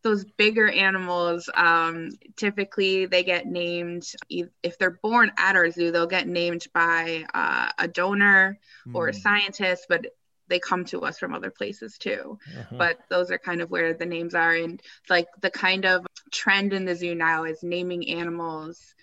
those 0.03 0.25
bigger 0.37 0.69
animals, 0.69 1.49
um, 1.55 2.11
typically 2.37 3.07
they 3.07 3.23
get 3.23 3.47
named 3.47 4.03
if 4.29 4.77
they're 4.79 4.99
born 5.03 5.31
at 5.39 5.55
our 5.57 5.71
zoo, 5.71 5.93
they'll 5.93 6.07
get 6.09 6.27
named 6.27 6.67
by 6.75 7.25
uh, 7.35 7.71
a 7.79 7.87
donor 7.89 8.59
or 8.93 9.09
a 9.09 9.13
Hmm. 9.13 9.19
scientist, 9.23 9.87
but 9.89 10.07
they 10.49 10.59
come 10.59 10.85
to 10.87 11.01
us 11.03 11.19
from 11.19 11.33
other 11.35 11.51
places 11.51 11.97
too. 11.99 12.39
Mhm. 12.47 12.79
But 12.79 12.99
those 13.09 13.31
are 13.31 13.39
kind 13.39 13.61
of 13.63 13.71
where 13.71 13.95
the 13.95 14.07
names 14.07 14.35
are, 14.35 14.55
and 14.55 14.81
like 15.09 15.29
the 15.41 15.51
kind 15.51 15.85
of 15.87 16.05
trend 16.33 16.73
in 16.73 16.85
the 16.85 16.95
zoo 16.97 17.15
now 17.15 17.45
is 17.45 17.63
naming 17.63 18.09
animals 18.11 18.95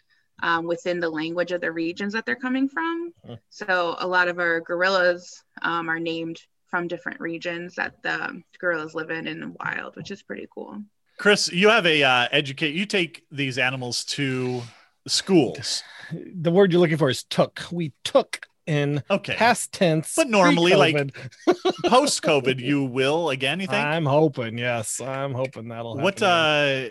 um, 0.42 0.66
within 0.66 1.00
the 1.00 1.10
language 1.10 1.52
of 1.52 1.62
the 1.62 1.72
regions 1.72 2.14
that 2.14 2.26
they're 2.26 2.36
coming 2.36 2.68
from. 2.70 3.14
Hmm. 3.26 3.34
So 3.50 3.96
a 4.00 4.08
lot 4.08 4.28
of 4.28 4.40
our 4.40 4.62
gorillas 4.62 5.44
um, 5.62 5.90
are 5.90 6.00
named 6.00 6.40
from 6.68 6.88
different 6.88 7.20
regions 7.20 7.76
that 7.76 8.02
the 8.04 8.42
gorillas 8.60 8.94
live 8.96 9.10
in 9.10 9.28
in 9.28 9.40
the 9.40 9.54
wild, 9.64 9.96
which 9.96 10.12
is 10.12 10.22
pretty 10.22 10.48
cool. 10.54 10.82
Chris, 11.18 11.52
you 11.52 11.70
have 11.70 11.86
a 11.86 12.04
uh, 12.04 12.28
educate. 12.32 12.74
You 12.76 12.86
take 12.86 13.26
these 13.32 13.58
animals 13.58 14.06
to 14.06 14.62
schools. 15.08 15.84
The 16.14 16.52
word 16.52 16.72
you're 16.72 16.80
looking 16.80 16.98
for 16.98 17.10
is 17.10 17.24
took. 17.24 17.62
We 17.72 17.92
took 18.04 18.48
in 18.66 19.04
Okay. 19.10 19.34
past 19.34 19.74
tense. 19.74 20.14
But 20.16 20.30
normally, 20.30 20.76
like, 20.76 20.96
pre-COVID. 20.96 21.86
Post 21.90 22.22
COVID, 22.22 22.60
you 22.60 22.84
will 22.84 23.32
again. 23.32 23.60
You 23.60 23.68
think? 23.68 23.84
I'm 23.84 24.06
hoping, 24.06 24.58
yes. 24.58 25.02
I'm 25.02 25.34
hoping 25.34 25.68
that'll 25.70 25.96
happen. 25.96 26.04
what 26.04 26.18
again. 26.18 26.30
uh, 26.30 26.90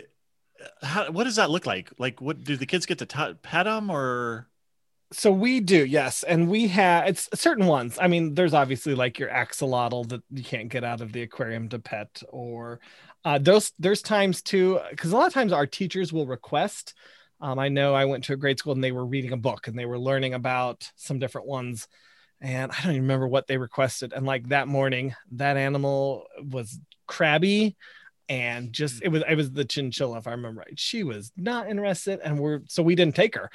how, 0.81 1.11
what 1.11 1.25
does 1.25 1.35
that 1.37 1.49
look 1.49 1.65
like? 1.65 1.91
Like, 1.97 2.21
what 2.21 2.43
do 2.43 2.55
the 2.57 2.65
kids 2.65 2.85
get 2.85 2.99
to 2.99 3.05
t- 3.05 3.33
pet 3.41 3.65
them 3.65 3.89
or? 3.89 4.49
so 5.11 5.31
we 5.31 5.59
do 5.59 5.85
yes 5.85 6.23
and 6.23 6.47
we 6.47 6.67
have 6.67 7.07
it's 7.07 7.27
certain 7.33 7.65
ones 7.65 7.97
i 7.99 8.07
mean 8.07 8.35
there's 8.35 8.53
obviously 8.53 8.93
like 8.93 9.17
your 9.17 9.29
axolotl 9.29 10.07
that 10.07 10.21
you 10.29 10.43
can't 10.43 10.69
get 10.69 10.83
out 10.83 11.01
of 11.01 11.11
the 11.11 11.21
aquarium 11.23 11.67
to 11.67 11.79
pet 11.79 12.21
or 12.29 12.79
uh, 13.25 13.37
those 13.37 13.73
there's 13.79 14.01
times 14.01 14.41
too 14.41 14.79
because 14.91 15.11
a 15.11 15.17
lot 15.17 15.27
of 15.27 15.33
times 15.33 15.51
our 15.51 15.65
teachers 15.65 16.13
will 16.13 16.27
request 16.27 16.93
um, 17.41 17.57
i 17.57 17.67
know 17.69 17.93
i 17.93 18.05
went 18.05 18.23
to 18.23 18.33
a 18.33 18.37
grade 18.37 18.59
school 18.59 18.73
and 18.73 18.83
they 18.83 18.91
were 18.91 19.05
reading 19.05 19.31
a 19.31 19.37
book 19.37 19.67
and 19.67 19.77
they 19.77 19.85
were 19.85 19.99
learning 19.99 20.35
about 20.35 20.89
some 20.95 21.17
different 21.17 21.47
ones 21.47 21.87
and 22.39 22.71
i 22.71 22.75
don't 22.83 22.91
even 22.91 23.01
remember 23.01 23.27
what 23.27 23.47
they 23.47 23.57
requested 23.57 24.13
and 24.13 24.25
like 24.25 24.47
that 24.49 24.67
morning 24.67 25.15
that 25.31 25.57
animal 25.57 26.27
was 26.51 26.79
crabby 27.07 27.75
and 28.29 28.71
just 28.71 29.01
mm. 29.01 29.05
it 29.05 29.09
was 29.09 29.23
it 29.27 29.35
was 29.35 29.51
the 29.51 29.65
chinchilla 29.65 30.19
if 30.19 30.27
i 30.27 30.31
remember 30.31 30.59
right. 30.61 30.79
She 30.79 31.03
was 31.03 31.31
not 31.35 31.69
interested 31.69 32.19
and 32.23 32.39
we're 32.39 32.61
so 32.67 32.83
we 32.83 32.95
didn't 32.95 33.15
take 33.15 33.35
her. 33.35 33.49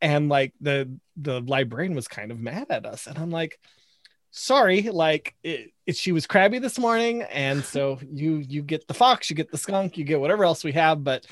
And 0.00 0.28
like 0.28 0.52
the 0.60 0.96
the 1.16 1.40
librarian 1.40 1.94
was 1.94 2.06
kind 2.06 2.30
of 2.30 2.38
mad 2.38 2.66
at 2.70 2.86
us. 2.86 3.06
And 3.06 3.18
i'm 3.18 3.30
like 3.30 3.58
sorry 4.30 4.82
like 4.82 5.34
it, 5.42 5.72
it, 5.86 5.96
she 5.96 6.12
was 6.12 6.26
crabby 6.26 6.58
this 6.58 6.78
morning 6.78 7.22
and 7.22 7.64
so 7.64 7.98
you 8.12 8.36
you 8.36 8.62
get 8.62 8.86
the 8.86 8.94
fox 8.94 9.30
you 9.30 9.34
get 9.34 9.50
the 9.50 9.58
skunk 9.58 9.96
you 9.96 10.04
get 10.04 10.20
whatever 10.20 10.44
else 10.44 10.62
we 10.62 10.72
have 10.72 11.02
but 11.02 11.26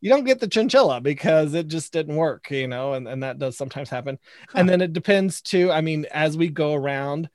you 0.00 0.10
don't 0.10 0.24
get 0.24 0.40
the 0.40 0.48
chinchilla 0.48 1.00
because 1.00 1.54
it 1.54 1.68
just 1.68 1.92
didn't 1.92 2.16
work 2.16 2.50
you 2.50 2.66
know 2.66 2.94
and, 2.94 3.06
and 3.06 3.22
that 3.22 3.38
does 3.38 3.56
sometimes 3.56 3.88
happen. 3.88 4.18
And 4.54 4.68
then 4.68 4.80
it 4.80 4.92
depends 4.92 5.40
too. 5.40 5.70
I 5.70 5.80
mean 5.80 6.06
as 6.10 6.36
we 6.36 6.48
go 6.48 6.74
around 6.74 7.30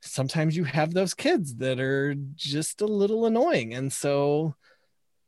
sometimes 0.00 0.56
you 0.56 0.64
have 0.64 0.94
those 0.94 1.14
kids 1.14 1.56
that 1.56 1.80
are 1.80 2.14
just 2.34 2.80
a 2.80 2.86
little 2.86 3.26
annoying 3.26 3.74
and 3.74 3.92
so 3.92 4.54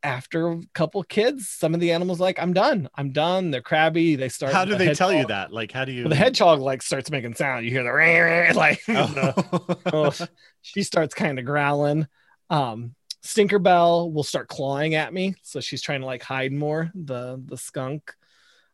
after 0.02 0.52
a 0.52 0.60
couple 0.74 1.02
kids 1.02 1.48
some 1.48 1.74
of 1.74 1.80
the 1.80 1.92
animals 1.92 2.20
like 2.20 2.38
i'm 2.40 2.52
done 2.54 2.88
i'm 2.94 3.12
done 3.12 3.50
they're 3.50 3.60
crabby 3.60 4.16
they 4.16 4.28
start 4.30 4.52
How 4.52 4.64
do 4.64 4.72
the 4.72 4.78
they 4.78 4.94
tell 4.94 5.12
you 5.12 5.26
that? 5.26 5.52
Like, 5.52 5.72
how 5.72 5.84
do 5.84 5.92
you? 5.92 6.04
well, 6.04 6.08
the 6.10 6.16
hedgehog 6.16 6.60
like 6.60 6.80
starts 6.82 7.10
making 7.10 7.34
sound 7.34 7.64
you 7.66 7.70
hear 7.70 7.82
the 7.82 7.92
"Rah, 7.92 8.18
rah," 8.48 8.52
like 8.54 8.82
the- 8.86 9.34
Oh. 9.92 10.10
oh, 10.20 10.26
she 10.62 10.82
starts 10.82 11.14
kind 11.14 11.38
of 11.38 11.44
growling 11.44 12.06
um 12.48 12.94
stinkerbell 13.22 14.10
will 14.10 14.22
start 14.22 14.48
clawing 14.48 14.94
at 14.94 15.12
me 15.12 15.34
so 15.42 15.60
she's 15.60 15.82
trying 15.82 16.00
to 16.00 16.06
like 16.06 16.22
hide 16.22 16.52
more 16.52 16.90
the 16.94 17.42
the 17.44 17.56
skunk 17.58 18.14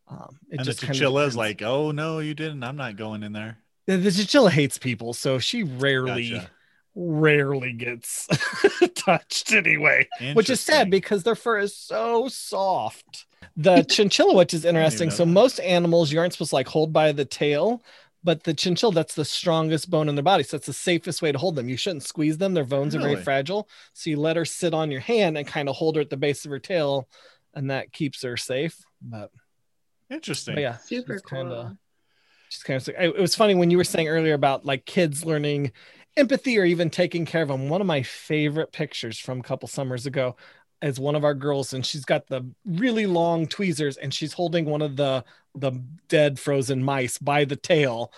um 0.09 0.39
it 0.51 0.59
and 0.59 0.61
the 0.61 0.65
just 0.71 0.83
of 0.85 0.89
chinchilla 0.91 1.25
is 1.27 1.37
like, 1.37 1.63
oh 1.63 1.91
no, 1.91 2.21
you 2.21 2.33
didn't. 2.35 2.63
I'm 2.63 2.77
not 2.77 2.95
going 2.95 3.25
in 3.25 3.33
there. 3.33 3.59
The, 3.87 3.97
the 3.97 4.11
chinchilla 4.11 4.51
hates 4.51 4.79
people 4.79 5.13
so 5.15 5.39
she 5.39 5.63
rarely 5.63 6.31
Gotcha. 6.31 6.51
rarely 6.95 7.73
gets 7.73 8.27
touched 8.95 9.53
anyway 9.53 10.09
which 10.35 10.51
is 10.51 10.61
sad 10.61 10.91
because 10.91 11.23
their 11.23 11.35
fur 11.37 11.59
is 11.59 11.77
so 11.77 12.29
soft. 12.29 13.27
The 13.57 13.83
chinchilla, 13.89 14.35
which 14.35 14.53
is 14.55 14.65
interesting. 14.65 15.11
So 15.11 15.25
that. 15.25 15.31
most 15.31 15.61
animals 15.61 16.11
you 16.13 16.19
aren't 16.19 16.33
supposed 16.33 16.51
to 16.51 16.57
like 16.57 16.69
hold 16.69 16.93
by 16.93 17.13
the 17.13 17.25
tail, 17.25 17.83
but 18.25 18.43
the 18.45 18.53
chinchilla, 18.55 18.93
that's 18.93 19.15
the 19.15 19.25
strongest 19.25 19.89
bone 19.91 20.09
in 20.09 20.15
their 20.15 20.23
body. 20.25 20.43
So 20.43 20.57
it's 20.57 20.67
the 20.67 20.73
safest 20.73 21.23
way 21.23 21.33
to 21.33 21.39
hold 21.39 21.55
them. 21.55 21.69
You 21.69 21.77
shouldn't 21.77 22.03
squeeze 22.03 22.37
them. 22.39 22.55
Their 22.55 22.65
bones 22.65 22.95
are 22.95 23.01
very 23.01 23.17
fragile. 23.17 23.69
So 23.93 24.11
you 24.11 24.19
let 24.19 24.37
her 24.37 24.45
sit 24.45 24.75
on 24.75 24.91
your 24.91 25.01
hand 25.01 25.39
and 25.39 25.47
kind 25.47 25.69
of 25.69 25.77
hold 25.77 25.97
her 25.97 26.03
at 26.03 26.11
the 26.11 26.17
base 26.17 26.45
of 26.45 26.51
her 26.51 26.59
tail, 26.59 27.09
and 27.55 27.71
that 27.71 27.93
keeps 27.93 28.23
her 28.23 28.37
safe. 28.37 28.77
But, 29.01 29.31
Interesting. 30.11 30.55
but 30.55 30.61
yeah, 30.63 30.77
Super 30.79 31.21
cool. 31.21 31.39
kinda- 31.43 31.79
She's 32.49 32.63
kind 32.63 32.81
of 32.81 32.89
it 32.99 33.19
was 33.21 33.35
funny 33.35 33.55
when 33.55 33.71
you 33.71 33.77
were 33.77 33.85
saying 33.85 34.09
earlier 34.09 34.35
about 34.35 34.65
like 34.65 34.85
kids 34.87 35.25
learning 35.25 35.73
empathy 36.17 36.59
or 36.59 36.65
even 36.65 36.91
taking 36.91 37.27
care 37.27 37.43
of 37.43 37.49
them. 37.49 37.69
One 37.69 37.81
of 37.81 37.87
my 37.87 38.03
favorite 38.03 38.73
pictures 38.73 39.19
from 39.19 39.41
a 39.41 39.43
couple 39.43 39.69
summers 39.69 40.07
ago 40.07 40.37
is 40.83 41.01
one 41.01 41.15
of 41.15 41.25
our 41.25 41.35
girls, 41.35 41.73
and 41.73 41.85
she's 41.85 42.05
got 42.05 42.27
the 42.29 42.49
really 42.65 43.07
long 43.07 43.47
tweezers, 43.47 43.97
and 43.97 44.13
she's 44.13 44.33
holding 44.33 44.65
one 44.67 44.83
of 44.83 44.97
the 44.97 45.25
the 45.55 45.73
dead 46.09 46.39
frozen 46.39 46.83
mice 46.83 47.19
by 47.19 47.45
the 47.45 47.57
tail. 47.57 48.13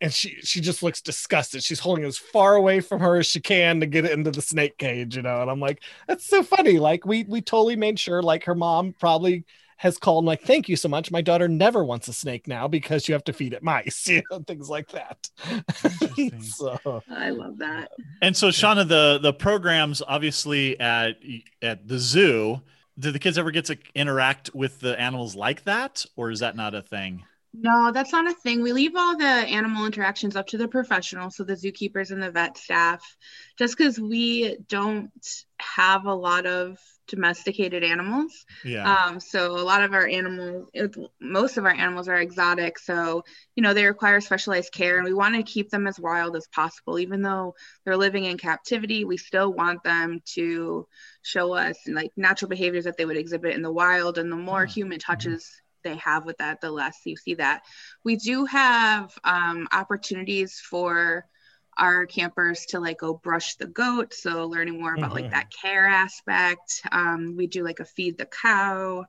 And 0.00 0.12
she 0.12 0.36
she 0.42 0.60
just 0.60 0.82
looks 0.82 1.00
disgusted. 1.00 1.62
She's 1.62 1.78
holding 1.80 2.04
it 2.04 2.08
as 2.08 2.18
far 2.18 2.56
away 2.56 2.80
from 2.80 3.00
her 3.00 3.18
as 3.18 3.26
she 3.26 3.40
can 3.40 3.80
to 3.80 3.86
get 3.86 4.04
it 4.04 4.10
into 4.12 4.32
the 4.32 4.42
snake 4.42 4.76
cage, 4.78 5.16
you 5.16 5.22
know. 5.22 5.42
And 5.42 5.50
I'm 5.50 5.60
like, 5.60 5.82
that's 6.08 6.26
so 6.26 6.42
funny. 6.42 6.78
Like 6.80 7.06
we 7.06 7.24
we 7.24 7.40
totally 7.40 7.76
made 7.76 8.00
sure, 8.00 8.22
like 8.22 8.44
her 8.44 8.54
mom 8.56 8.94
probably 8.98 9.44
has 9.82 9.98
called 9.98 10.24
like 10.24 10.42
thank 10.42 10.68
you 10.68 10.76
so 10.76 10.88
much 10.88 11.10
my 11.10 11.20
daughter 11.20 11.48
never 11.48 11.84
wants 11.84 12.08
a 12.08 12.12
snake 12.12 12.48
now 12.48 12.66
because 12.66 13.08
you 13.08 13.12
have 13.12 13.24
to 13.24 13.32
feed 13.32 13.52
it 13.52 13.62
mice 13.62 14.06
you 14.08 14.22
know 14.30 14.38
things 14.40 14.70
like 14.70 14.88
that 14.88 15.28
so 16.40 17.02
I 17.10 17.30
love 17.30 17.58
that. 17.58 17.90
And 18.20 18.36
so, 18.36 18.48
Shauna, 18.48 18.86
the 18.86 19.18
the 19.20 19.32
programs 19.32 20.02
obviously 20.06 20.78
at 20.80 21.16
at 21.60 21.86
the 21.86 21.98
zoo. 21.98 22.60
Do 22.98 23.10
the 23.10 23.18
kids 23.18 23.38
ever 23.38 23.50
get 23.50 23.64
to 23.66 23.78
interact 23.94 24.54
with 24.54 24.80
the 24.80 25.00
animals 25.00 25.34
like 25.34 25.64
that, 25.64 26.04
or 26.14 26.30
is 26.30 26.40
that 26.40 26.56
not 26.56 26.74
a 26.74 26.82
thing? 26.82 27.24
No, 27.54 27.90
that's 27.90 28.12
not 28.12 28.30
a 28.30 28.34
thing. 28.34 28.62
We 28.62 28.74
leave 28.74 28.94
all 28.94 29.16
the 29.16 29.24
animal 29.24 29.86
interactions 29.86 30.36
up 30.36 30.46
to 30.48 30.58
the 30.58 30.68
professionals, 30.68 31.36
so 31.36 31.44
the 31.44 31.54
zookeepers 31.54 32.10
and 32.10 32.22
the 32.22 32.30
vet 32.30 32.58
staff, 32.58 33.02
just 33.58 33.78
because 33.78 33.98
we 33.98 34.58
don't 34.68 35.10
have 35.58 36.04
a 36.04 36.14
lot 36.14 36.44
of 36.44 36.78
domesticated 37.12 37.84
animals. 37.84 38.32
Yeah. 38.62 38.96
Um, 39.06 39.20
so 39.20 39.52
a 39.52 39.62
lot 39.62 39.82
of 39.84 39.92
our 39.92 40.08
animals, 40.08 40.68
most 41.20 41.56
of 41.56 41.64
our 41.64 41.72
animals 41.72 42.08
are 42.08 42.16
exotic. 42.16 42.78
So, 42.78 43.22
you 43.54 43.62
know, 43.62 43.74
they 43.74 43.86
require 43.86 44.20
specialized 44.20 44.72
care 44.72 44.96
and 44.96 45.04
we 45.04 45.14
want 45.14 45.34
to 45.36 45.42
keep 45.44 45.70
them 45.70 45.86
as 45.86 46.00
wild 46.00 46.36
as 46.36 46.48
possible. 46.48 46.98
Even 46.98 47.22
though 47.22 47.54
they're 47.84 47.96
living 47.96 48.24
in 48.24 48.38
captivity, 48.38 49.04
we 49.04 49.16
still 49.16 49.52
want 49.52 49.84
them 49.84 50.20
to 50.34 50.86
show 51.22 51.52
us 51.54 51.76
like 51.86 52.12
natural 52.16 52.48
behaviors 52.48 52.84
that 52.84 52.96
they 52.96 53.04
would 53.04 53.16
exhibit 53.16 53.54
in 53.54 53.62
the 53.62 53.72
wild. 53.72 54.18
And 54.18 54.32
the 54.32 54.36
more 54.36 54.64
Yeah. 54.64 54.72
human 54.74 54.98
touches 54.98 55.48
they 55.84 55.96
have 55.96 56.24
with 56.24 56.38
that, 56.38 56.60
the 56.60 56.70
less 56.70 56.98
you 57.04 57.16
see 57.16 57.34
that. 57.34 57.62
We 58.04 58.16
do 58.16 58.44
have 58.46 59.12
um, 59.24 59.68
opportunities 59.72 60.60
for 60.70 61.24
our 61.78 62.06
campers 62.06 62.66
to 62.66 62.80
like 62.80 62.98
go 62.98 63.14
brush 63.14 63.56
the 63.56 63.66
goat. 63.66 64.14
So 64.14 64.46
learning 64.46 64.80
more 64.80 64.94
about 64.94 65.12
Mhm. 65.12 65.14
like 65.14 65.30
that 65.30 65.50
care 65.50 65.86
aspect. 65.86 66.82
Um, 66.92 67.36
we 67.36 67.46
do 67.46 67.64
like 67.64 67.80
a 67.80 67.84
feed 67.84 68.18
the 68.18 68.26
cow. 68.26 69.06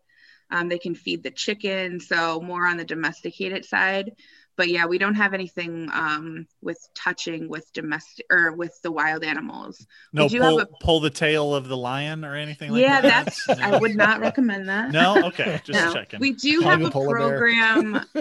Um, 0.50 0.70
they 0.70 0.80
can 0.80 0.96
feed 0.96 1.24
the 1.24 1.32
chicken. 1.32 2.00
So 2.00 2.42
more 2.42 2.68
on 2.68 2.78
the 2.78 2.86
domesticated 2.86 3.66
side 3.66 4.12
but 4.58 4.70
yeah 4.70 4.86
we 4.86 4.98
don't 4.98 5.16
have 5.16 5.34
anything 5.34 5.90
um, 5.94 6.48
with 6.62 6.78
touching 6.96 7.48
with 7.50 7.72
domestic 7.74 8.26
or 8.32 8.52
with 8.54 8.80
the 8.84 8.92
wild 8.92 9.24
animals 9.24 9.86
no, 10.12 10.28
do 10.30 10.40
pull 10.40 10.60
have 10.60 10.68
pull 10.82 11.00
the 11.00 11.10
tail 11.10 11.54
of 11.56 11.68
the 11.68 11.78
lion 11.78 12.24
or 12.24 12.36
anything 12.36 12.72
like 12.72 12.82
yeah 12.82 13.02
that. 13.02 13.26
that's 13.26 13.50
i 13.62 13.78
would 13.78 13.96
not 13.96 14.20
recommend 14.20 14.68
that 14.70 14.92
No, 14.92 15.28
okay, 15.28 15.60
just 15.66 15.80
no. 15.80 15.94
checking. 15.94 16.20
We 16.20 16.34
do 16.34 16.62
Hug 16.62 16.72
have 16.72 16.82
a 16.84 16.86
a 16.88 16.92
program. 16.92 18.06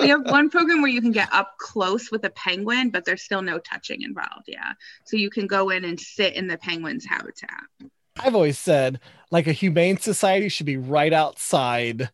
we 0.00 0.08
have 0.08 0.24
one 0.30 0.50
program 0.50 0.82
where 0.82 0.90
you 0.90 1.00
can 1.00 1.12
get 1.12 1.28
up 1.32 1.54
close 1.58 2.10
with 2.10 2.24
a 2.24 2.30
penguin, 2.30 2.90
but 2.90 3.04
there's 3.04 3.22
still 3.22 3.42
no 3.42 3.58
touching 3.58 4.02
involved. 4.02 4.44
Yeah. 4.46 4.72
So 5.04 5.16
you 5.16 5.30
can 5.30 5.46
go 5.46 5.70
in 5.70 5.84
and 5.84 5.98
sit 5.98 6.34
in 6.34 6.46
the 6.48 6.58
penguin's 6.58 7.04
habitat. 7.04 7.60
i've 8.20 8.34
always 8.34 8.58
said 8.58 8.98
like 9.30 9.46
a 9.46 9.52
humane 9.52 9.96
society 9.98 10.48
should 10.48 10.66
be 10.66 10.76
right 10.76 11.12
outside 11.12 12.10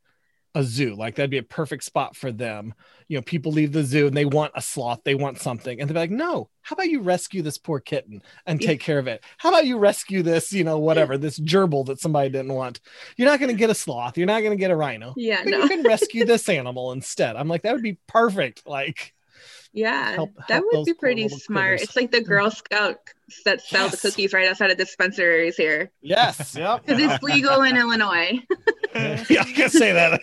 a 0.56 0.62
zoo 0.62 0.94
like 0.94 1.16
that'd 1.16 1.30
be 1.30 1.38
a 1.38 1.42
perfect 1.42 1.82
spot 1.82 2.14
for 2.14 2.30
them 2.30 2.72
you 3.08 3.16
know 3.18 3.22
people 3.22 3.50
leave 3.50 3.72
the 3.72 3.82
zoo 3.82 4.06
and 4.06 4.16
they 4.16 4.24
want 4.24 4.52
a 4.54 4.62
sloth 4.62 5.00
they 5.04 5.14
want 5.14 5.38
something 5.40 5.80
and 5.80 5.90
they're 5.90 5.96
like 5.96 6.10
no 6.10 6.48
how 6.62 6.74
about 6.74 6.88
you 6.88 7.00
rescue 7.00 7.42
this 7.42 7.58
poor 7.58 7.80
kitten 7.80 8.22
and 8.46 8.60
take 8.60 8.78
care 8.80 8.98
of 8.98 9.06
it 9.08 9.22
how 9.38 9.48
about 9.48 9.66
you 9.66 9.78
rescue 9.78 10.22
this 10.22 10.52
you 10.52 10.62
know 10.62 10.78
whatever 10.78 11.18
this 11.18 11.38
gerbil 11.40 11.84
that 11.84 12.00
somebody 12.00 12.28
didn't 12.30 12.52
want 12.52 12.80
you're 13.16 13.28
not 13.28 13.40
going 13.40 13.50
to 13.50 13.58
get 13.58 13.68
a 13.70 13.74
sloth 13.74 14.16
you're 14.16 14.26
not 14.28 14.40
going 14.40 14.56
to 14.56 14.60
get 14.60 14.70
a 14.70 14.76
rhino 14.76 15.12
Yeah. 15.16 15.40
but 15.42 15.50
No. 15.50 15.58
you 15.62 15.68
can 15.68 15.82
rescue 15.82 16.24
this 16.26 16.48
animal 16.48 16.92
instead. 16.92 17.36
I'm 17.36 17.48
like, 17.48 17.62
that 17.62 17.72
would 17.74 17.82
be 17.82 17.98
perfect. 18.06 18.66
Like, 18.66 19.12
Yeah. 19.74 20.12
help- 20.12 20.32
that 20.48 20.62
would 20.64 20.84
be 20.86 20.94
pretty 20.94 21.28
smart. 21.28 21.66
critters. 21.72 21.82
It's 21.82 21.96
like 21.96 22.10
the 22.12 22.20
Girl 22.32 22.50
Scout 22.50 22.96
that 23.44 23.60
sell 23.60 23.88
the 23.88 23.96
Yes. 23.96 24.00
cookies 24.02 24.32
right 24.32 24.48
outside 24.48 24.70
of 24.70 24.76
dispensaries 24.78 25.56
here 25.56 25.90
yes, 26.00 26.54
yep. 26.58 26.86
because 26.86 27.02
it's 27.02 27.22
legal 27.22 27.62
in 27.62 27.76
Illinois. 27.76 28.38
yeah, 28.94 29.42
I 29.42 29.52
can 29.52 29.68
say 29.70 29.92
that. 29.92 30.20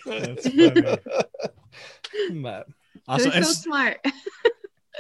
But 2.33 2.67
Awesome. 3.07 3.29
They're 3.29 3.37
And 3.37 3.45
so 3.45 3.53
smart. 3.53 4.05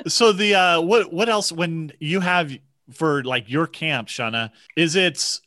so 0.07 0.31
the 0.31 0.55
uh, 0.55 0.81
what 0.81 1.13
what 1.13 1.29
else 1.29 1.51
when 1.51 1.91
you 1.99 2.19
have 2.19 2.51
for 2.91 3.23
like 3.23 3.49
your 3.49 3.67
camp, 3.67 4.07
Shauna? 4.07 4.51
Is 4.75 4.95
it 4.95 5.39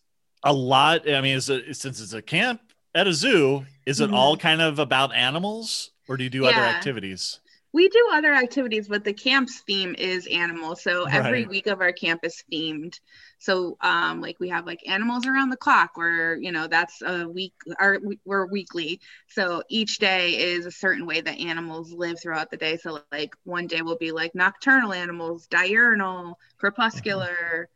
a 0.42 0.52
lot? 0.52 1.08
I 1.11 1.20
mean, 1.20 1.37
is 1.37 1.50
it 1.50 1.76
since 1.76 2.00
it's 2.00 2.12
a 2.12 2.23
camp? 2.23 2.61
at 2.96 3.08
a 3.08 3.12
zoo, 3.12 3.66
is 3.87 4.00
it 4.00 4.08
Mhm. 4.08 4.14
all 4.14 4.37
kind 4.37 4.62
of 4.62 4.78
about 4.78 5.12
animals, 5.12 5.90
or 6.08 6.16
do 6.16 6.23
you 6.23 6.30
do 6.30 6.46
other 6.46 6.61
activities? 6.61 7.40
We 7.74 7.88
do 7.90 8.10
other 8.14 8.34
activities, 8.34 8.88
but 8.88 9.04
the 9.04 9.14
camp's 9.14 9.60
theme 9.62 9.96
is 9.98 10.26
animals. 10.28 10.82
So 10.82 11.06
every 11.12 11.44
Right. 11.44 11.46
week 11.46 11.66
of 11.66 11.82
our 11.82 11.92
camp 11.92 12.20
is 12.24 12.42
themed. 12.52 12.94
So 13.38 13.76
um, 13.82 14.22
like 14.22 14.40
we 14.40 14.50
have 14.50 14.66
like 14.66 14.80
animals 14.88 15.26
around 15.26 15.50
the 15.50 15.58
clock, 15.58 15.92
where 15.96 16.36
you 16.36 16.52
know 16.52 16.68
that's 16.68 17.02
a 17.02 17.28
week. 17.28 17.54
Our 17.80 18.00
we're 18.24 18.46
weekly, 18.46 19.00
so 19.28 19.62
each 19.70 19.98
day 19.98 20.38
is 20.38 20.66
a 20.66 20.72
certain 20.72 21.06
way 21.06 21.20
that 21.22 21.40
animals 21.40 21.92
live 21.92 22.18
throughout 22.22 22.50
the 22.50 22.58
day. 22.58 22.78
So 22.78 22.92
like 22.92 23.20
one 23.30 23.52
day 23.52 23.68
will 23.68 23.82
be 23.82 23.98
like 23.98 24.20
nocturnal 24.20 24.78
animals, 24.80 25.34
diurnal, 25.36 26.38
crepuscular. 26.58 27.68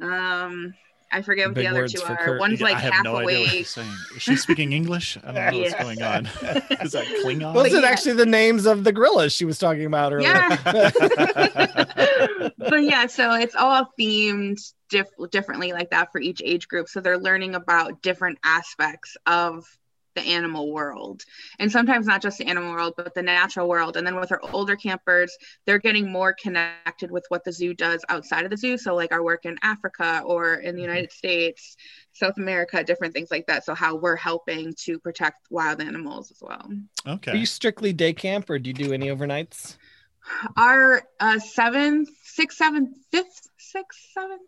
Um, 0.00 0.74
I 1.12 1.20
forget 1.22 1.46
what 1.48 1.54
Big 1.54 1.64
the 1.66 1.70
other 1.70 1.86
two 1.86 2.02
are. 2.02 2.16
Kurt. 2.16 2.40
One's 2.40 2.62
I 2.62 2.64
like 2.64 2.76
have 2.78 2.92
half 2.94 3.04
no 3.04 3.16
idea 3.16 3.24
what 3.24 3.34
awake. 3.34 3.48
she's 3.50 3.68
saying. 3.70 3.92
Is 4.16 4.22
she 4.22 4.36
speaking 4.36 4.72
English? 4.72 5.18
I 5.22 5.32
don't 5.32 5.52
know 5.52 5.60
what's 5.60 5.74
going 5.74 6.02
on. 6.02 6.26
Is 6.80 6.92
that 6.92 7.04
Klingon? 7.24 7.52
Those 7.54 7.70
But 7.70 7.72
are 7.74 7.80
yeah. 7.80 7.86
actually 7.88 8.14
the 8.14 8.26
names 8.26 8.64
of 8.66 8.84
the 8.84 8.92
gorillas 8.92 9.32
she 9.34 9.44
was 9.44 9.58
talking 9.58 9.84
about 9.84 10.12
earlier. 10.12 10.28
Yeah. 10.30 10.90
but 12.58 12.82
yeah, 12.82 13.06
so 13.06 13.34
it's 13.34 13.54
all 13.54 13.88
themed 13.98 14.58
diff- 14.88 15.06
differently 15.30 15.72
like 15.72 15.90
that 15.90 16.10
for 16.12 16.20
each 16.20 16.40
age 16.44 16.66
group. 16.68 16.88
So 16.88 17.00
they're 17.00 17.18
learning 17.18 17.54
about 17.54 18.02
different 18.02 18.38
aspects 18.44 19.16
of 19.26 19.66
the 20.14 20.22
animal 20.22 20.72
world. 20.72 21.24
And 21.58 21.70
sometimes 21.70 22.06
not 22.06 22.22
just 22.22 22.38
the 22.38 22.46
animal 22.46 22.72
world, 22.72 22.94
but 22.96 23.14
the 23.14 23.22
natural 23.22 23.68
world. 23.68 23.96
And 23.96 24.06
then 24.06 24.16
with 24.16 24.30
our 24.32 24.40
older 24.52 24.76
campers, 24.76 25.36
they're 25.66 25.78
getting 25.78 26.10
more 26.10 26.34
connected 26.40 27.10
with 27.10 27.24
what 27.28 27.44
the 27.44 27.52
zoo 27.52 27.74
does 27.74 28.04
outside 28.08 28.44
of 28.44 28.50
the 28.50 28.56
zoo. 28.56 28.78
So, 28.78 28.94
like 28.94 29.12
our 29.12 29.22
work 29.22 29.44
in 29.44 29.56
Africa 29.62 30.22
or 30.24 30.54
in 30.54 30.76
the 30.76 30.82
United 30.82 31.12
States, 31.12 31.76
South 32.12 32.36
America, 32.36 32.84
different 32.84 33.14
things 33.14 33.30
like 33.30 33.46
that. 33.46 33.64
So, 33.64 33.74
how 33.74 33.96
we're 33.96 34.16
helping 34.16 34.74
to 34.84 34.98
protect 34.98 35.46
wild 35.50 35.80
animals 35.80 36.30
as 36.30 36.38
well. 36.40 36.70
Okay 37.06 37.32
are 37.32 37.36
you 37.36 37.46
strictly 37.46 37.92
day 37.92 38.12
camp 38.12 38.50
or 38.50 38.58
do 38.58 38.68
you 38.70 38.74
do 38.74 38.92
any 38.92 39.08
overnights? 39.08 39.76
our 40.56 41.02
uh 41.20 41.38
seventh, 41.38 42.08
sixth, 42.24 42.58
seventh, 42.58 42.96
fifth, 43.10 43.48
sixth, 43.58 44.00
seventh. 44.12 44.42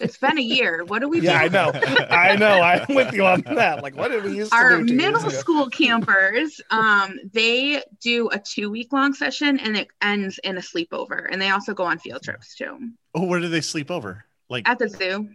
It's 0.00 0.18
been 0.18 0.38
a 0.38 0.42
year. 0.42 0.84
What 0.84 1.00
do 1.00 1.08
we 1.08 1.20
do? 1.20 1.26
Yeah, 1.26 1.38
I 1.40 1.48
know. 1.48 1.70
I 2.10 2.36
know. 2.36 2.60
I'm 2.60 2.94
with 2.94 3.12
you 3.14 3.24
on 3.24 3.42
that. 3.54 3.82
Like, 3.82 3.96
what 3.96 4.08
did 4.10 4.24
we 4.24 4.36
used 4.36 4.50
to 4.52 4.56
Our 4.56 4.82
do? 4.82 4.94
middle 4.94 5.30
school 5.30 5.68
campers, 5.70 6.60
um, 6.70 7.18
they 7.32 7.82
do 8.02 8.28
a 8.30 8.38
two 8.38 8.70
week 8.70 8.92
long 8.92 9.14
session 9.14 9.58
and 9.58 9.76
it 9.76 9.88
ends 10.02 10.38
in 10.44 10.58
a 10.58 10.60
sleepover. 10.60 11.26
And 11.30 11.40
they 11.40 11.50
also 11.50 11.72
go 11.72 11.84
on 11.84 11.98
field 11.98 12.22
trips 12.22 12.54
too 12.54 12.90
Oh, 13.14 13.24
where 13.24 13.40
do 13.40 13.48
they 13.48 13.62
sleep 13.62 13.90
over? 13.90 14.24
Like, 14.50 14.68
at 14.68 14.78
the 14.78 14.88
zoo. 14.88 15.30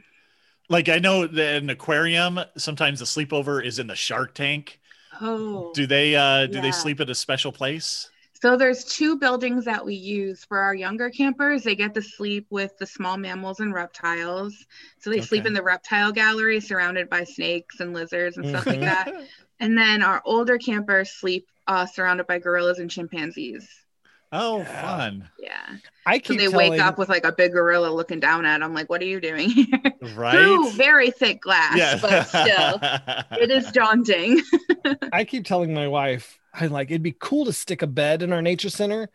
like 0.70 0.88
I 0.90 1.00
know 1.00 1.26
that 1.26 1.56
an 1.64 1.70
aquarium. 1.70 2.40
Sometimes 2.58 3.00
the 3.00 3.06
sleepover 3.06 3.64
is 3.66 3.80
in 3.80 3.88
the 3.88 3.96
shark 3.96 4.36
tank. 4.36 4.80
Oh, 5.20 5.72
Do 5.74 5.88
they? 5.88 6.16
uh 6.16 6.46
Do 6.46 6.58
Yeah. 6.58 6.62
they 6.62 6.72
sleep 6.72 7.00
at 7.00 7.10
a 7.10 7.16
special 7.16 7.52
place? 7.52 8.11
So 8.42 8.58
there's 8.58 8.84
two 8.84 9.18
buildings 9.18 9.66
that 9.66 9.86
we 9.86 9.94
use 9.94 10.44
for 10.44 10.58
our 10.58 10.74
younger 10.74 11.12
campers. 11.12 11.62
They 11.62 11.76
get 11.76 11.94
to 11.94 12.02
sleep 12.02 12.48
with 12.50 12.76
the 12.80 12.88
small 12.88 13.16
mammals 13.16 13.60
and 13.60 13.72
reptiles. 13.72 14.66
So 15.00 15.12
they 15.12 15.22
sleep 15.22 15.46
in 15.46 15.54
the 15.54 15.62
reptile 15.62 16.12
gallery 16.12 16.60
surrounded 16.60 17.08
by 17.08 17.24
snakes 17.24 17.80
and 17.80 17.94
lizards 17.94 18.38
and 18.38 18.48
stuff 18.48 18.66
like 18.66 18.82
that. 18.82 19.14
And 19.60 19.78
then 19.78 20.02
our 20.02 20.24
older 20.26 20.58
campers 20.58 21.12
sleep 21.12 21.48
uh, 21.68 21.86
surrounded 21.86 22.26
by 22.26 22.40
gorillas 22.40 22.80
and 22.80 22.90
chimpanzees. 22.90 23.70
Oh, 24.32 24.58
Yeah. 24.62 24.82
fun! 24.82 25.30
Yeah. 25.38 25.76
I 26.08 26.20
So 26.20 26.34
they 26.34 26.48
telling, 26.48 26.72
wake 26.72 26.82
up 26.82 26.98
with 26.98 27.10
like 27.10 27.26
a 27.26 27.32
big 27.32 27.52
gorilla 27.52 27.90
looking 27.94 28.20
down 28.20 28.44
at 28.44 28.62
them, 28.62 28.74
like, 28.74 28.90
what 28.90 29.04
are 29.04 29.06
you 29.06 29.22
doing 29.22 29.52
here? 29.52 29.68
Right? 30.16 30.32
Through 30.32 30.72
very 30.72 31.12
thick 31.12 31.42
glass, 31.42 31.78
yeah. 31.78 32.00
but 32.02 32.24
still, 32.24 32.80
it 33.40 33.52
is 33.52 33.72
daunting. 33.72 34.42
I 35.14 35.26
keep 35.26 35.46
telling 35.46 35.76
my 35.76 35.88
wife, 35.88 36.40
I 36.54 36.68
like 36.68 36.90
it'd 36.92 37.04
be 37.04 37.16
cool 37.20 37.46
to 37.46 37.54
stick 37.54 37.82
a 37.82 37.88
bed 37.88 38.22
in 38.22 38.34
our 38.34 38.42
nature 38.42 38.70
center 38.70 39.10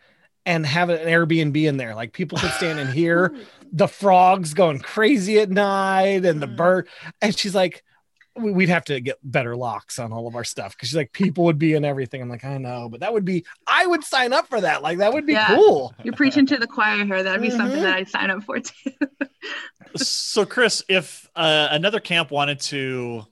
and 0.45 0.65
have 0.65 0.89
an 0.91 0.99
Airbnb 1.07 1.57
in 1.65 1.77
there. 1.77 1.95
Like 1.95 2.13
people 2.13 2.39
could 2.39 2.53
stand 2.53 2.79
in 2.79 2.89
here, 2.93 3.35
the 3.73 3.89
frogs 3.89 4.55
going 4.55 4.79
crazy 4.79 5.39
at 5.41 5.51
night 5.51 6.25
and 6.25 6.41
the 6.41 6.47
Mhm. 6.47 6.57
bird. 6.57 6.89
And 7.21 7.37
she's 7.37 7.55
like, 7.55 7.83
"We- 8.37 8.53
we'd 8.53 8.69
have 8.69 8.85
to 8.87 9.01
get 9.01 9.19
better 9.25 9.57
locks 9.57 9.99
on 9.99 10.13
all 10.13 10.27
of 10.29 10.37
our 10.37 10.45
stuff 10.45 10.77
because 10.77 10.89
she's 10.89 10.97
like, 10.97 11.13
people 11.13 11.45
would 11.45 11.59
be 11.59 11.75
in 11.75 11.85
everything. 11.85 12.23
I'm 12.23 12.29
like, 12.29 12.45
I 12.45 12.59
know, 12.59 12.89
but 12.89 13.01
that 13.01 13.13
would 13.13 13.25
be, 13.25 13.45
I 13.67 13.87
would 13.87 14.05
sign 14.05 14.33
up 14.33 14.47
for 14.47 14.61
that. 14.61 14.83
Like, 14.83 14.99
that 14.99 15.13
would 15.13 15.27
be 15.27 15.33
Yeah. 15.33 15.49
cool. 15.57 15.95
You're 16.05 16.15
preaching 16.15 16.47
to 16.47 16.59
the 16.59 16.67
choir 16.67 17.05
here. 17.05 17.23
That'd 17.23 17.43
be 17.43 17.51
something 17.51 17.79
Mhm. 17.79 17.83
that 17.83 17.95
I'd 17.97 18.09
sign 18.09 18.31
up 18.31 18.43
for 18.45 18.61
too. 18.61 18.93
so 19.97 20.45
chris 20.45 20.83
if 20.89 21.29
uh, 21.37 21.69
another 21.71 22.01
camp 22.01 22.31
wanted 22.31 22.61
to 22.61 23.25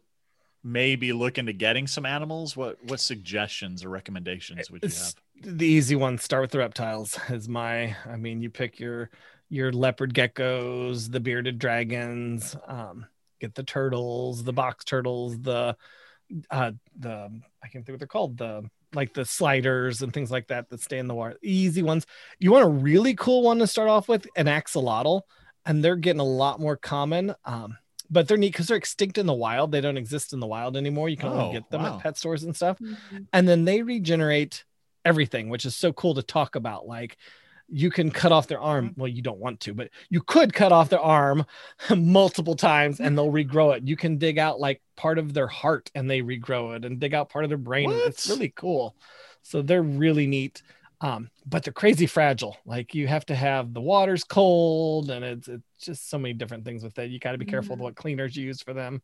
maybe 0.65 1.13
look 1.13 1.37
into 1.37 1.53
getting 1.53 1.87
some 1.87 2.07
animals 2.07 2.57
what 2.57 2.83
what 2.85 2.99
suggestions 2.99 3.85
or 3.85 3.91
recommendations 3.91 4.71
would 4.71 4.83
you 4.83 4.89
have 4.89 5.15
the 5.45 5.67
easy 5.67 5.97
one. 5.97 6.19
Start 6.19 6.43
with 6.43 6.51
the 6.51 6.59
reptiles. 6.59 7.19
Is 7.31 7.49
my. 7.49 7.97
I 8.07 8.17
mean, 8.17 8.41
you 8.41 8.51
pick 8.51 8.79
your 8.79 9.11
your 9.49 9.73
leopard 9.73 10.15
geckos, 10.15 11.11
the 11.11 11.21
bearded 11.21 11.59
dragons. 11.59 12.57
Um, 12.67 13.07
get 13.41 13.55
the 13.55 13.63
turtles, 13.63 14.45
the 14.45 14.53
box 14.53 14.85
turtles, 14.85 15.41
the 15.41 15.77
uh, 16.51 16.73
the 16.99 17.41
I 17.63 17.69
can't 17.69 17.85
think 17.85 17.95
what 17.95 17.99
they're 17.99 18.07
called. 18.07 18.39
The 18.39 18.69
like 18.95 19.13
the 19.13 19.25
sliders 19.25 20.03
and 20.03 20.13
things 20.13 20.31
like 20.31 20.49
that 20.49 20.71
that 20.71 20.81
stay 20.81 20.99
in 20.99 21.09
the 21.09 21.15
water. 21.15 21.37
Easy 21.43 21.83
ones. 21.83 22.07
You 22.39 22.53
want 22.53 22.65
a 22.65 22.69
really 22.69 23.15
cool 23.15 23.43
one 23.43 23.59
to 23.59 23.67
start 23.67 23.89
off 23.89 24.09
with, 24.09 24.27
an 24.37 24.47
axolotl, 24.47 25.23
and 25.67 25.83
they're 25.83 25.97
getting 25.97 26.21
a 26.21 26.25
lot 26.25 26.61
more 26.61 26.77
common. 26.77 27.35
Um, 27.45 27.77
but 28.11 28.29
they're 28.29 28.37
neat 28.37 28.53
because 28.53 28.67
they're 28.69 28.77
extinct 28.77 29.19
in 29.19 29.27
the 29.27 29.33
wild. 29.35 29.73
They 29.73 29.81
don't 29.81 29.97
exist 29.97 30.33
in 30.33 30.41
the 30.41 30.47
wild 30.47 30.77
anymore. 30.77 31.09
You 31.09 31.17
can 31.17 31.29
Oh, 31.31 31.41
only 31.41 31.55
get 31.55 31.71
them 31.71 31.83
wow. 31.83 31.97
at 31.97 32.03
pet 32.03 32.17
stores 32.17 32.45
and 32.45 32.55
stuff. 32.55 32.79
Mm-hmm. 32.79 33.19
And 33.33 33.49
then 33.49 33.65
they 33.65 33.83
regenerate 33.83 34.65
everything 35.05 35.51
which 35.51 35.67
is 35.67 35.77
so 35.77 35.93
cool 35.93 36.15
to 36.15 36.23
talk 36.23 36.57
about. 36.57 36.87
Like 36.87 37.17
you 37.69 37.91
can 37.91 38.11
cut 38.11 38.33
off 38.33 38.47
their 38.47 38.61
arm. 38.61 38.91
Mm-hmm. 38.91 39.01
Well 39.01 39.09
you 39.09 39.23
don't 39.23 39.39
want 39.39 39.61
to 39.61 39.75
but 39.75 39.91
you 40.11 40.21
could 40.21 40.53
cut 40.53 40.73
off 40.73 40.91
their 40.91 41.01
arm 41.01 41.45
multiple 41.97 42.57
times 42.57 43.01
and 43.01 43.17
they'll 43.17 43.33
regrow 43.33 43.77
it. 43.77 43.87
You 43.87 43.97
can 43.97 44.19
dig 44.19 44.39
out 44.39 44.61
like 44.61 44.83
part 44.97 45.19
of 45.19 45.33
their 45.35 45.47
heart 45.49 45.91
and 45.95 46.09
they 46.09 46.21
regrow 46.21 46.77
it 46.77 46.85
and 46.85 47.01
dig 47.01 47.15
out 47.15 47.31
part 47.31 47.45
of 47.45 47.49
their 47.51 47.59
brain. 47.59 47.89
What? 47.91 48.07
it's 48.07 48.29
really 48.29 48.51
cool. 48.55 48.97
So 49.43 49.61
they're 49.63 49.83
really 49.83 50.27
neat 50.27 50.63
um, 51.05 51.29
but 51.47 51.63
they're 51.63 51.73
crazy 51.73 52.07
fragile 52.07 52.57
like 52.65 52.95
you 52.95 53.07
have 53.07 53.27
to 53.27 53.35
have 53.35 53.75
the 53.75 53.81
water's 53.81 54.25
cold 54.25 55.11
and 55.11 55.25
it's, 55.25 55.49
it's 55.49 55.63
just 55.79 56.09
so 56.09 56.19
many 56.19 56.33
different 56.35 56.65
things 56.65 56.83
with 56.83 56.99
it 56.99 57.11
you 57.11 57.19
got 57.19 57.33
to 57.33 57.39
be 57.39 57.45
careful 57.45 57.77
Mhm. 57.77 57.79
with 57.81 57.85
what 57.85 57.95
cleaners 57.97 58.35
you 58.37 58.45
use 58.47 58.63
for 58.63 58.73
them 58.73 59.03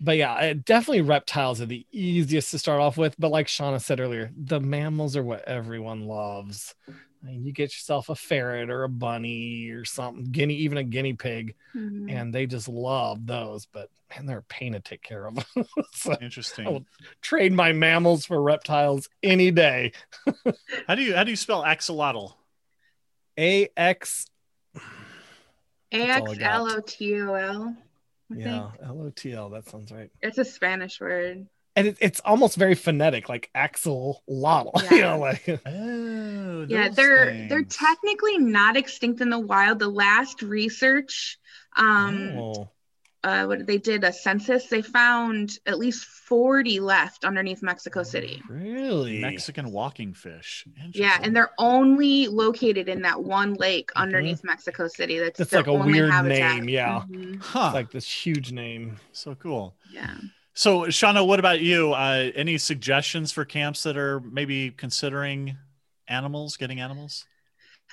but 0.00 0.16
yeah, 0.16 0.52
definitely 0.52 1.00
reptiles 1.00 1.60
are 1.60 1.66
the 1.66 1.84
easiest 1.90 2.50
to 2.52 2.58
start 2.58 2.80
off 2.80 2.96
with. 2.98 3.16
But 3.18 3.30
like 3.32 3.46
Shauna 3.48 3.80
said 3.80 3.98
earlier, 3.98 4.30
the 4.36 4.60
mammals 4.60 5.16
are 5.16 5.24
what 5.24 5.42
everyone 5.48 6.06
loves. 6.06 6.74
I 7.22 7.26
mean, 7.26 7.44
you 7.44 7.52
get 7.52 7.72
yourself 7.74 8.08
a 8.08 8.14
ferret 8.14 8.70
or 8.70 8.84
a 8.84 8.88
bunny 8.88 9.70
or 9.70 9.84
something, 9.84 10.24
guinea, 10.24 10.54
even 10.56 10.78
a 10.78 10.84
guinea 10.84 11.14
pig, 11.14 11.56
Mhm. 11.74 12.10
and 12.12 12.32
they 12.32 12.46
just 12.46 12.68
love 12.68 13.26
those. 13.26 13.66
But 13.66 13.90
man, 14.10 14.26
they're 14.26 14.38
a 14.38 14.42
pain 14.44 14.72
to 14.74 14.80
take 14.80 15.02
care 15.02 15.26
of. 15.26 15.36
so 15.94 16.16
interesting 16.20 16.66
Oh. 16.66 16.84
trade 17.20 17.52
my 17.52 17.72
mammals 17.72 18.24
for 18.24 18.40
reptiles 18.40 19.08
any 19.22 19.50
day. 19.50 19.92
how 20.86 20.94
do 20.94 21.02
you 21.02 21.14
how 21.16 21.24
do 21.24 21.30
you 21.30 21.36
spell 21.36 21.62
axolotl 21.64 22.34
A 23.36 23.68
X, 23.76 24.26
A 25.92 26.00
all 26.20 26.28
I 26.28 26.30
X 26.32 26.38
got. 26.38 26.52
L 26.54 26.70
O 26.72 26.80
T 26.80 27.20
O 27.20 27.34
L. 27.34 27.76
I 28.30 28.34
think. 28.34 28.46
yeah, 28.46 28.70
L 28.84 29.02
O 29.02 29.10
T 29.10 29.32
L. 29.32 29.48
That 29.50 29.68
sounds 29.68 29.90
right. 29.90 30.10
It's 30.22 30.38
a 30.38 30.44
Spanish 30.44 31.00
word. 31.00 31.46
And 31.78 31.86
it, 31.88 31.96
it's 32.00 32.20
almost 32.24 32.56
very 32.56 32.74
phonetic, 32.74 33.28
like 33.28 33.50
axolotl. 33.54 34.70
Yeah. 34.82 34.90
you 34.94 35.00
know, 35.02 35.18
like 35.18 35.60
oh 35.66 36.66
Yeah, 36.68 36.88
they're 36.88 37.48
they're 37.48 37.64
technically 37.64 38.38
not 38.38 38.76
extinct 38.76 39.20
in 39.20 39.30
the 39.30 39.38
wild. 39.38 39.78
The 39.78 39.88
last 39.88 40.42
research, 40.42 41.38
um, 41.76 42.32
oh. 42.36 42.68
uh, 43.24 43.44
what 43.46 43.66
they 43.66 43.78
did 43.78 44.04
a 44.04 44.12
census, 44.12 44.66
they 44.66 44.82
found 44.82 45.58
at 45.66 45.78
least 45.78 46.04
forty 46.04 46.78
left 46.80 47.24
underneath 47.24 47.62
Mexico 47.62 48.02
City. 48.02 48.42
really 48.50 49.18
mexican 49.20 49.72
walking 49.72 50.12
fish 50.12 50.66
Yeah, 50.92 51.18
and 51.22 51.34
they're 51.34 51.52
only 51.58 52.26
located 52.28 52.86
in 52.90 53.00
that 53.02 53.22
one 53.22 53.54
lake 53.54 53.90
underneath 53.96 54.44
Mexico 54.44 54.88
City. 54.88 55.18
That's, 55.18 55.40
Mm-hmm. 55.40 55.56
That's 55.56 55.66
like 55.66 55.66
a 55.66 55.72
weird 55.86 56.10
habitat. 56.10 56.56
name, 56.56 56.68
yeah. 56.68 57.02
Mhm, 57.08 57.40
huh 57.40 57.66
It's 57.68 57.74
like 57.74 57.90
this 57.90 58.06
huge 58.26 58.52
name. 58.52 58.96
so 59.12 59.34
cool 59.36 59.74
Yeah. 59.90 60.14
So 60.58 60.82
shauna 60.86 61.26
what 61.26 61.38
about 61.38 61.60
you 61.60 61.92
uh 61.92 62.30
any 62.34 62.58
suggestions 62.58 63.32
for 63.32 63.44
camps 63.44 63.82
that 63.82 63.96
are 63.96 64.20
maybe 64.20 64.70
considering 64.70 65.56
animals 66.08 66.56
getting 66.56 66.80
animals 66.80 67.26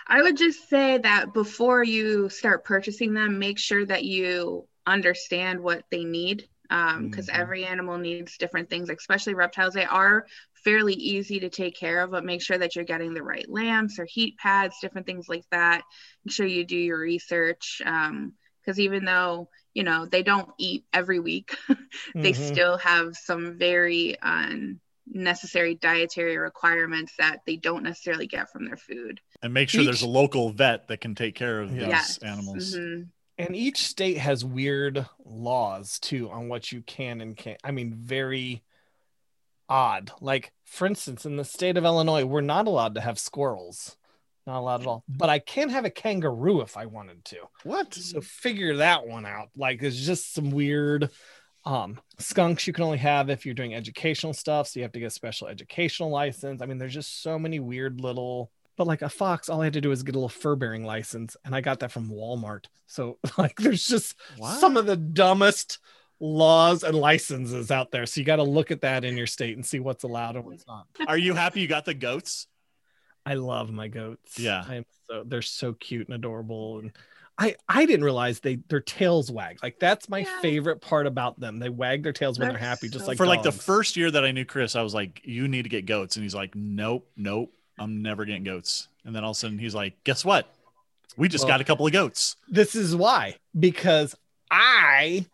I 0.08 0.22
would 0.22 0.38
just 0.38 0.70
say 0.70 0.98
that 1.00 1.34
before 1.34 1.84
you 1.84 2.30
start 2.30 2.64
purchasing 2.64 3.14
them, 3.14 3.40
make 3.40 3.58
sure 3.58 3.86
that 3.86 4.04
you 4.04 4.68
understand 4.86 5.60
what 5.60 5.84
they 5.90 6.04
need 6.04 6.48
because 6.70 7.30
Mhm. 7.30 7.32
every 7.32 7.64
animal 7.66 7.98
needs 7.98 8.38
different 8.38 8.70
things, 8.70 8.90
especially 8.90 9.36
reptiles. 9.36 9.74
They 9.74 9.86
are 9.86 10.26
fairly 10.64 10.94
easy 10.94 11.40
to 11.42 11.50
take 11.50 11.76
care 11.76 12.02
of, 12.02 12.12
but 12.12 12.26
make 12.26 12.42
sure 12.42 12.58
that 12.58 12.76
you're 12.76 12.86
getting 12.86 13.14
the 13.14 13.24
right 13.24 13.48
lamps 13.50 14.00
or 14.00 14.06
heat 14.06 14.38
pads, 14.38 14.76
different 14.82 15.08
things 15.08 15.30
like 15.30 15.46
that. 15.52 15.84
Make 16.26 16.34
sure 16.34 16.46
you 16.48 16.66
do 16.66 16.78
your 16.78 17.00
research 17.00 17.82
because 17.84 18.80
even 18.80 19.06
though 19.06 19.50
you 19.76 19.84
know 19.84 20.06
they 20.08 20.24
don't 20.24 20.50
eat 20.58 20.86
every 20.94 21.20
week 21.20 21.56
they 22.16 22.32
Mhm. 22.32 22.36
still 22.52 22.78
have 22.80 23.16
some 23.16 23.58
very 23.60 24.20
um, 24.22 24.80
necessary 25.06 25.76
dietary 25.76 26.38
requirements 26.38 27.14
that 27.20 27.42
they 27.46 27.58
don't 27.58 27.84
necessarily 27.84 28.26
get 28.26 28.50
from 28.50 28.66
their 28.66 28.78
food 28.78 29.22
and 29.44 29.54
make 29.54 29.70
sure 29.70 29.84
there's 29.84 30.02
a 30.02 30.08
local 30.08 30.50
vet 30.50 30.88
that 30.88 31.02
can 31.02 31.14
take 31.14 31.36
care 31.36 31.62
of 31.62 31.70
Yeah. 31.72 31.82
those 31.82 31.90
yes 31.90 32.18
animals. 32.24 32.74
Mhm. 32.76 33.10
and 33.38 33.56
each 33.56 33.84
state 33.86 34.18
has 34.18 34.44
weird 34.44 35.06
laws 35.24 36.00
too 36.00 36.32
on 36.32 36.48
what 36.48 36.72
you 36.72 36.82
can 36.82 37.22
and 37.22 37.38
can't 37.38 37.60
i 37.64 37.70
mean 37.70 37.94
very 37.94 38.64
odd 39.68 40.12
like 40.22 40.54
for 40.64 40.86
instance 40.86 41.26
in 41.26 41.36
the 41.38 41.44
state 41.46 41.76
of 41.78 41.84
illinois 41.84 42.24
we're 42.24 42.42
not 42.42 42.66
allowed 42.68 42.96
to 42.96 43.02
have 43.02 43.20
squirrels 43.20 43.98
not 44.46 44.60
allowed 44.60 44.82
at 44.82 44.88
all. 44.88 45.04
But 45.08 45.30
i 45.30 45.40
can 45.40 45.70
have 45.70 45.86
a 45.86 45.90
kangaroo 45.90 46.62
if 46.62 46.78
i 46.78 46.86
wanted 46.86 47.24
to. 47.26 47.38
What? 47.64 47.94
so 47.94 48.22
figure 48.22 48.78
that 48.78 49.08
one 49.08 49.26
out. 49.26 49.50
Like 49.56 49.82
there's 49.82 50.06
just 50.06 50.34
some 50.34 50.52
weird 50.52 51.10
um 51.66 52.00
skunks 52.20 52.68
you 52.68 52.74
can 52.74 52.84
only 52.84 53.00
have 53.00 53.30
if 53.30 53.46
you're 53.46 53.56
doing 53.56 53.74
educational 53.74 54.34
stuff. 54.34 54.68
So 54.68 54.80
you 54.80 54.84
have 54.84 54.92
to 54.94 55.00
get 55.00 55.08
a 55.08 55.12
special 55.12 55.48
educational 55.48 56.10
license. 56.10 56.62
I 56.62 56.66
mean 56.66 56.78
there's 56.78 56.94
just 56.94 57.22
so 57.22 57.40
many 57.40 57.60
weird 57.60 58.02
little 58.02 58.52
but 58.78 58.88
like 58.88 59.02
a 59.02 59.10
fox 59.10 59.48
all 59.48 59.62
i 59.62 59.64
had 59.64 59.74
to 59.74 59.80
do 59.80 59.92
is 59.92 60.04
get 60.04 60.16
a 60.16 60.18
little 60.18 60.28
fur 60.28 60.54
bearing 60.54 60.84
license 60.84 61.38
and 61.46 61.56
i 61.56 61.62
got 61.62 61.80
that 61.80 61.92
from 61.92 62.10
walmart. 62.10 62.66
So 62.88 63.18
like 63.38 63.58
there's 63.58 63.88
just 63.88 64.16
some 64.60 64.78
of 64.78 64.86
the 64.86 64.98
dumbest 64.98 65.80
laws 66.20 66.84
and 66.84 66.98
licenses 66.98 67.72
out 67.72 67.92
there. 67.92 68.06
So 68.06 68.20
you 68.20 68.26
got 68.26 68.38
to 68.38 68.44
look 68.44 68.72
at 68.72 68.82
that 68.82 69.04
in 69.04 69.18
your 69.18 69.28
state 69.28 69.56
and 69.56 69.66
see 69.66 69.80
what's 69.80 70.04
allowed 70.04 70.36
and 70.36 70.46
what's 70.46 70.66
not. 70.68 70.88
Are 71.08 71.18
you 71.18 71.34
happy 71.34 71.62
you 71.62 71.68
got 71.68 71.86
the 71.86 71.94
goats? 71.94 72.48
I 73.26 73.34
love 73.36 73.72
my 73.72 73.88
goats. 73.88 74.38
Yeah. 74.40 74.64
I'm 74.68 74.86
so 75.10 75.24
they're 75.26 75.42
so 75.42 75.74
cute 75.74 76.08
and 76.08 76.16
adorable. 76.16 76.80
And 76.80 76.92
I 77.38 77.56
I 77.68 77.86
didn't 77.86 78.04
realize 78.04 78.40
they 78.40 78.58
their 78.70 78.80
tails 78.82 79.32
wag. 79.32 79.60
Like 79.64 79.80
that's 79.80 80.08
my 80.10 80.20
Yeah. 80.20 80.42
favorite 80.42 80.82
part 80.82 81.08
about 81.08 81.40
them. 81.40 81.60
They 81.60 81.70
wag 81.70 82.04
their 82.04 82.14
tails 82.14 82.38
when 82.40 82.48
they're, 82.50 82.58
They're 82.58 82.68
happy, 82.68 82.90
just 82.90 83.08
like 83.08 83.18
For 83.18 83.26
like 83.26 83.44
the 83.44 83.52
first 83.52 83.98
year 83.98 84.10
that 84.12 84.24
I 84.24 84.32
knew 84.32 84.46
Chris, 84.46 84.76
I 84.76 84.82
was 84.84 84.94
like, 84.94 85.22
"You 85.26 85.48
need 85.48 85.64
to 85.64 85.70
get 85.70 85.86
goats," 85.86 86.16
and 86.16 86.24
he's 86.24 86.36
like, 86.36 86.56
"Nope, 86.56 87.08
nope, 87.18 87.52
I'm 87.80 88.02
never 88.02 88.26
getting 88.26 88.44
goats." 88.44 88.88
And 89.04 89.16
then 89.16 89.24
all 89.24 89.32
of 89.32 89.38
a 89.38 89.40
sudden, 89.40 89.60
he's 89.60 89.76
like, 89.76 90.04
"Guess 90.04 90.24
what? 90.24 90.54
We 91.18 91.28
just 91.30 91.44
Well- 91.46 91.54
got 91.54 91.62
a 91.62 91.66
couple 91.66 91.86
of 91.86 91.92
goats." 91.94 92.36
This 92.48 92.74
is 92.76 92.96
why 92.96 93.38
because 93.60 94.16
I 94.52 95.26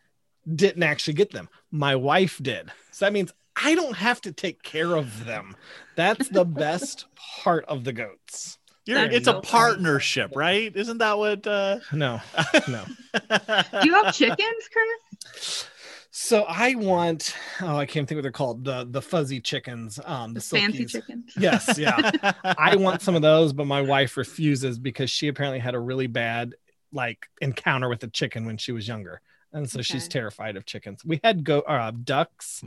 didn't 0.53 0.83
actually 0.83 1.13
get 1.13 1.31
them. 1.31 1.49
My 1.71 1.95
wife 1.95 2.39
did. 2.41 2.71
So 2.91 3.05
that 3.05 3.13
means 3.13 3.31
I 3.55 3.75
don't 3.75 3.95
have 3.95 4.21
to 4.21 4.31
take 4.31 4.63
care 4.63 4.95
of 4.95 5.25
them. 5.25 5.55
That's 5.95 6.29
the 6.29 6.45
best 6.45 7.05
part 7.15 7.65
of 7.65 7.83
the 7.83 7.93
goats. 7.93 8.57
You're, 8.85 9.05
it's 9.05 9.27
a 9.27 9.31
so 9.31 9.41
funny. 9.41 9.47
partnership, 9.47 10.31
right? 10.35 10.75
Isn't 10.75 10.97
that 10.99 11.17
what? 11.17 11.45
Uh... 11.45 11.79
No, 11.93 12.19
no. 12.67 12.83
do 13.13 13.87
you 13.87 13.93
have 13.93 14.13
chickens 14.13 14.69
chris 14.71 15.67
So 16.09 16.43
I 16.47 16.73
want 16.75 17.35
oh 17.61 17.77
I 17.77 17.85
can't 17.85 18.07
think 18.07 18.17
what 18.17 18.23
they're 18.23 18.31
called 18.31 18.65
the 18.65 18.87
the 18.89 19.01
fuzzy 19.01 19.39
chickens 19.39 19.99
um 20.03 20.33
the, 20.33 20.39
the 20.39 20.45
fancy 20.45 20.85
silkies. 20.85 20.91
chickens 20.91 21.33
Yes, 21.37 21.77
yeah. 21.77 22.11
I 22.43 22.75
want 22.75 23.03
some 23.03 23.15
of 23.15 23.21
those, 23.21 23.53
but 23.53 23.67
my 23.67 23.81
wife 23.81 24.17
refuses 24.17 24.79
because 24.79 25.11
she 25.11 25.27
apparently 25.27 25.59
had 25.59 25.75
a 25.75 25.79
really 25.79 26.07
bad 26.07 26.55
like 26.91 27.27
encounter 27.39 27.87
with 27.87 28.03
a 28.03 28.07
chicken 28.07 28.45
when 28.45 28.57
she 28.57 28.71
was 28.71 28.87
younger, 28.87 29.21
and 29.53 29.69
so 29.69 29.81
she's 29.81 30.07
terrified 30.07 30.57
of 30.57 30.65
chickens. 30.65 31.05
We 31.05 31.21
had 31.23 31.43
go 31.43 31.59
uh, 31.61 31.91
ducks. 31.91 32.63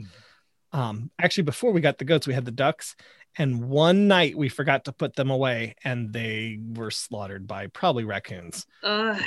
Um, 0.71 1.09
actually, 1.19 1.43
before 1.43 1.71
we 1.71 1.81
got 1.81 1.97
the 1.97 2.05
goats, 2.05 2.27
we 2.27 2.33
had 2.33 2.45
the 2.45 2.51
ducks, 2.51 2.95
and 3.37 3.69
one 3.69 4.07
night 4.07 4.37
we 4.37 4.49
forgot 4.49 4.85
to 4.85 4.91
put 4.91 5.15
them 5.15 5.29
away, 5.29 5.75
and 5.83 6.11
they 6.11 6.59
were 6.75 6.91
slaughtered 6.91 7.47
by 7.47 7.67
probably 7.67 8.03
raccoons. 8.03 8.65
Ugh, 8.83 9.21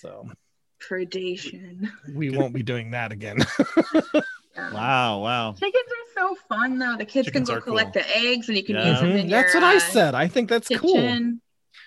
So 0.00 0.28
predation 0.80 1.88
we 2.12 2.30
won't 2.30 2.52
be 2.54 2.62
doing 2.62 2.90
that 2.92 3.12
again. 3.12 3.38
Yeah. 4.54 4.70
wow, 4.74 5.20
wow. 5.20 5.52
Chickens 5.58 5.74
are 5.74 6.12
so 6.14 6.36
fun 6.46 6.78
though. 6.78 6.96
The 6.98 7.06
kids 7.06 7.24
Chickens 7.24 7.48
can 7.48 7.56
go 7.58 7.64
collect 7.64 7.94
cool. 7.94 8.02
the 8.02 8.18
eggs 8.18 8.48
and 8.48 8.58
you 8.58 8.62
can 8.62 8.76
Yeah. 8.76 8.90
use 8.90 9.00
them 9.00 9.12
in 9.12 9.28
That's 9.30 9.54
your, 9.54 9.62
what 9.62 9.72
I 9.72 9.76
uh, 9.76 9.80
said. 9.80 10.14
I 10.14 10.28
think 10.28 10.50
that's 10.50 10.68
cool. 10.76 11.30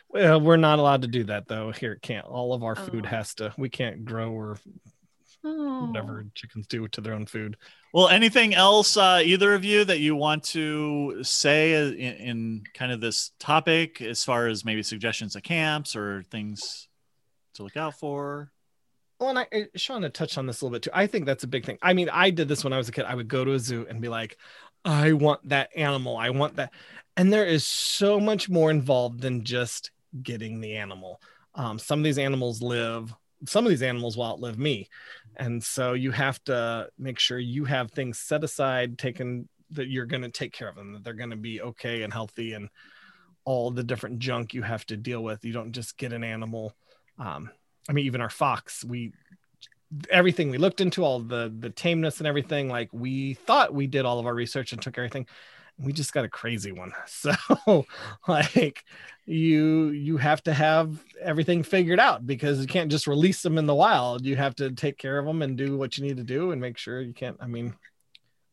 Well, 0.10 0.42
we're 0.42 0.58
not 0.58 0.80
allowed 0.80 1.04
to 1.04 1.08
do 1.08 1.26
that 1.26 1.48
though. 1.48 1.72
Here, 1.72 1.92
it 1.92 2.02
can't. 2.02 2.26
All 2.26 2.54
of 2.56 2.64
our 2.64 2.76
food 2.76 3.06
Oh. 3.06 3.10
has 3.10 3.36
to. 3.36 3.54
We 3.56 3.70
can't 3.70 4.04
grow 4.04 4.32
or 4.32 4.58
Oh. 5.44 5.86
whatever 5.86 6.26
chickens 6.34 6.66
do 6.66 6.88
to 6.88 7.02
their 7.02 7.14
own 7.14 7.28
food. 7.28 7.56
Well, 7.96 8.10
anything 8.10 8.54
else, 8.54 8.98
uh, 8.98 9.22
either 9.24 9.54
of 9.54 9.64
you, 9.64 9.86
that 9.86 10.00
you 10.00 10.18
want 10.18 10.44
to 10.48 11.24
say 11.24 11.76
in, 11.76 11.94
in 11.94 12.64
kind 12.74 12.92
of 12.92 13.00
this 13.00 13.32
topic, 13.40 14.02
as 14.02 14.22
far 14.22 14.48
as 14.48 14.66
maybe 14.66 14.84
suggestions 14.84 15.38
of 15.38 15.44
camps 15.44 15.96
or 15.96 16.24
things 16.24 16.90
to 17.54 17.64
look 17.64 17.78
out 17.78 17.98
for? 17.98 18.52
Well, 19.18 19.30
and 19.30 19.40
I, 19.40 19.44
uh, 19.44 19.60
Shauna 19.78 20.12
touched 20.12 20.38
on 20.38 20.46
this 20.46 20.60
a 20.60 20.66
little 20.66 20.76
bit 20.76 20.82
too. 20.82 20.90
I 20.94 21.08
think 21.08 21.26
that's 21.26 21.46
a 21.46 21.48
big 21.48 21.66
thing. 21.66 21.78
I 21.82 21.94
mean, 21.94 22.10
I 22.10 22.32
did 22.32 22.50
this 22.50 22.66
when 22.66 22.74
I 22.74 22.78
was 22.78 22.90
a 22.90 22.92
kid. 22.92 23.06
I 23.06 23.16
would 23.16 23.30
go 23.30 23.46
to 23.46 23.54
a 23.54 23.60
zoo 23.60 23.88
and 23.90 24.02
be 24.02 24.10
like, 24.10 24.36
I 24.84 25.14
want 25.14 25.48
that 25.48 25.70
animal. 25.74 26.18
I 26.18 26.32
want 26.32 26.58
that. 26.58 26.74
And 27.16 27.32
there 27.32 27.46
is 27.46 27.66
so 27.66 28.20
much 28.20 28.50
more 28.50 28.72
involved 28.72 29.22
than 29.22 29.46
just 29.46 29.92
getting 30.22 30.60
the 30.60 30.76
animal. 30.76 31.22
Um, 31.54 31.80
some 31.80 32.00
of 32.00 32.04
these 32.04 32.18
animals 32.18 32.62
live, 32.62 33.16
some 33.48 33.66
of 33.66 33.70
these 33.70 33.84
animals 33.84 34.18
will 34.18 34.26
outlive 34.26 34.60
me. 34.60 34.90
And 35.38 35.64
so 35.64 35.94
you 35.94 36.12
have 36.12 36.44
to 36.46 36.90
make 36.98 37.20
sure 37.20 37.40
you 37.40 37.66
have 37.66 37.92
things 37.92 38.20
set 38.20 38.44
aside, 38.44 38.98
taken 38.98 39.50
that 39.72 39.88
you're 39.88 40.06
going 40.06 40.22
to 40.22 40.30
take 40.30 40.54
care 40.54 40.70
of 40.70 40.76
them, 40.76 40.94
that 40.94 41.04
they're 41.04 41.14
going 41.14 41.32
to 41.32 41.36
be 41.36 41.62
okay 41.62 42.04
and 42.04 42.14
healthy 42.14 42.54
and 42.54 42.70
all 43.44 43.72
the 43.72 43.84
different 43.84 44.20
junk 44.20 44.54
you 44.54 44.62
have 44.62 44.86
to 44.88 44.98
deal 44.98 45.24
with. 45.24 45.46
You 45.46 45.54
don't 45.54 45.72
just 45.72 45.98
get 45.98 46.14
an 46.14 46.24
animal. 46.24 46.74
Um, 47.20 47.50
I 47.90 47.94
mean, 47.94 48.06
even 48.06 48.22
our 48.22 48.30
fox, 48.30 48.84
we 48.84 49.14
everything 50.10 50.50
we 50.50 50.58
looked 50.58 50.82
into 50.82 51.04
all 51.04 51.20
the 51.20 51.54
the 51.60 51.70
tameness 51.70 52.18
and 52.20 52.28
everything 52.28 52.68
like 52.68 52.90
we 52.92 53.36
thought 53.36 53.74
we 53.74 53.88
did 53.88 54.04
all 54.04 54.20
of 54.20 54.26
our 54.26 54.34
research 54.34 54.74
and 54.74 54.82
took 54.82 54.98
everything 54.98 55.28
we 55.78 55.92
just 55.92 56.14
got 56.14 56.26
a 56.26 56.30
crazy 56.30 56.72
one 56.72 56.92
so 57.08 57.34
like 58.28 58.84
you 59.26 59.90
you 59.90 60.18
have 60.18 60.42
to 60.44 60.54
have 60.54 61.04
everything 61.22 61.64
figured 61.64 62.00
out 62.00 62.26
because 62.26 62.62
you 62.62 62.68
can't 62.68 62.92
just 62.92 63.08
release 63.08 63.42
them 63.42 63.58
in 63.58 63.66
the 63.66 63.76
wild 63.76 64.26
you 64.26 64.36
have 64.36 64.56
to 64.56 64.72
take 64.72 64.98
care 64.98 65.18
of 65.18 65.26
them 65.26 65.42
and 65.42 65.58
do 65.58 65.78
what 65.78 65.98
you 65.98 66.06
need 66.06 66.18
to 66.18 66.24
do 66.24 66.52
and 66.52 66.62
make 66.62 66.78
sure 66.78 67.02
you 67.02 67.14
can't 67.14 67.38
i 67.40 67.48
mean 67.48 67.74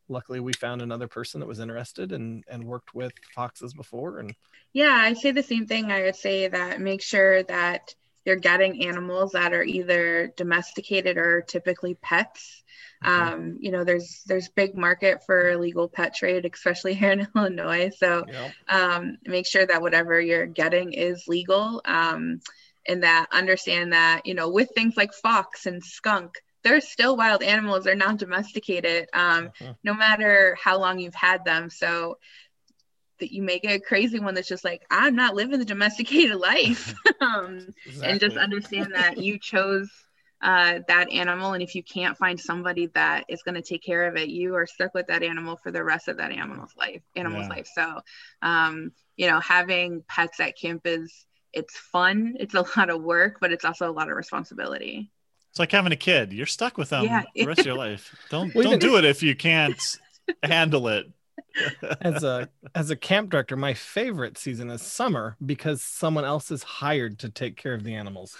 luckily 0.08 0.40
we 0.40 0.52
found 0.54 0.82
another 0.82 1.08
person 1.08 1.40
that 1.40 1.46
was 1.46 1.60
interested 1.60 2.12
and 2.12 2.44
and 2.48 2.64
worked 2.64 2.94
with 2.94 3.12
foxes 3.34 3.72
before 3.72 4.18
and 4.18 4.34
Yeah, 4.72 4.94
I 4.94 5.14
say 5.14 5.32
the 5.32 5.42
same 5.42 5.66
thing. 5.66 5.90
I 5.90 6.02
would 6.02 6.16
say 6.16 6.48
that 6.48 6.80
make 6.80 7.02
sure 7.02 7.42
that 7.44 7.94
you're 8.24 8.36
getting 8.36 8.84
animals 8.86 9.32
that 9.32 9.52
are 9.52 9.62
either 9.64 10.32
domesticated 10.36 11.16
or 11.18 11.42
typically 11.42 11.94
pets. 11.94 12.62
Um, 13.04 13.56
you 13.60 13.72
know, 13.72 13.84
there's 13.84 14.22
there's 14.26 14.48
big 14.48 14.76
market 14.76 15.24
for 15.26 15.50
illegal 15.50 15.88
pet 15.88 16.14
trade, 16.14 16.48
especially 16.52 16.94
here 17.00 17.12
in 17.12 17.26
Illinois. 17.34 17.90
So 17.96 18.26
um, 18.68 19.18
make 19.24 19.46
sure 19.46 19.66
that 19.66 19.82
whatever 19.82 20.20
you're 20.20 20.46
getting 20.46 20.92
is 20.92 21.24
legal 21.28 21.82
um, 21.84 22.40
and 22.86 23.02
that 23.02 23.26
understand 23.32 23.92
that 23.92 24.22
you 24.26 24.34
know 24.34 24.50
with 24.50 24.70
things 24.74 24.96
like 24.96 25.12
fox 25.14 25.66
and 25.66 25.82
skunk 25.84 26.34
they're 26.64 26.80
still 26.80 27.16
wild 27.16 27.42
animals 27.42 27.84
they're 27.84 27.94
not 27.94 28.18
domesticated 28.18 29.08
um, 29.12 29.50
Mhm. 29.60 29.76
no 29.84 29.94
matter 29.94 30.56
how 30.62 30.78
long 30.78 30.98
you've 30.98 31.14
had 31.14 31.44
them 31.44 31.70
so 31.70 32.18
that 33.22 33.32
you 33.32 33.42
may 33.42 33.58
get 33.60 33.76
a 33.76 33.80
crazy 33.80 34.20
one 34.20 34.34
that's 34.34 34.48
just 34.48 34.64
like 34.64 34.82
i'm 34.90 35.16
not 35.16 35.36
living 35.36 35.58
the 35.58 35.64
domesticated 35.66 36.36
life 36.36 36.94
um, 37.22 37.68
and 38.02 38.20
just 38.20 38.36
understand 38.36 38.94
that 38.94 39.18
you 39.18 39.38
chose 39.40 39.90
uh, 40.42 40.80
that 40.88 41.10
animal 41.12 41.52
and 41.54 41.62
if 41.62 41.74
you 41.76 41.84
can't 41.84 42.18
find 42.18 42.40
somebody 42.40 42.88
that 42.94 43.24
is 43.28 43.42
going 43.44 43.54
to 43.54 43.62
take 43.62 43.82
care 43.82 44.08
of 44.08 44.16
it 44.16 44.28
you 44.28 44.54
are 44.56 44.66
stuck 44.66 44.92
with 44.94 45.06
that 45.06 45.22
animal 45.22 45.56
for 45.62 45.72
the 45.72 45.84
rest 45.84 46.08
of 46.08 46.18
that 46.18 46.32
animal's 46.32 46.72
life 46.76 47.02
animal's 47.16 47.48
Yeah. 47.48 47.50
life 47.50 47.68
so 47.74 48.00
um, 48.42 48.92
you 49.16 49.28
know 49.28 49.40
having 49.40 50.02
pets 50.08 50.40
at 50.40 50.58
camp 50.60 50.82
is 50.84 51.26
it's 51.52 51.78
fun 51.78 52.34
it's 52.40 52.54
a 52.54 52.64
lot 52.76 52.90
of 52.90 53.02
work 53.02 53.38
but 53.40 53.52
it's 53.52 53.64
also 53.64 53.90
a 53.90 53.92
lot 53.92 54.10
of 54.10 54.16
responsibility 54.16 55.10
It's 55.50 55.58
like 55.58 55.72
having 55.72 55.92
a 55.92 55.96
kid. 55.96 56.32
You're 56.32 56.46
stuck 56.46 56.78
with 56.78 56.90
them 56.90 57.06
Yeah. 57.10 57.22
the 57.38 57.46
rest 57.46 57.62
of 57.62 57.66
your 57.66 57.74
life. 57.74 58.14
Don't 58.28 58.58
don't 58.60 58.80
do 58.80 58.96
it 58.96 59.04
if 59.04 59.22
you 59.22 59.34
can't 59.36 59.80
handle 60.42 60.88
it. 60.88 61.06
As 62.00 62.22
a 62.24 62.48
as 62.74 62.90
a 62.90 62.96
camp 62.96 63.30
director 63.30 63.56
my 63.56 63.74
favorite 63.74 64.38
season 64.38 64.70
is 64.70 64.82
summer 64.82 65.36
because 65.44 65.82
someone 65.82 66.24
else 66.24 66.50
is 66.50 66.62
hired 66.62 67.18
to 67.20 67.28
take 67.28 67.56
care 67.56 67.74
of 67.74 67.84
the 67.84 67.94
animals 67.94 68.36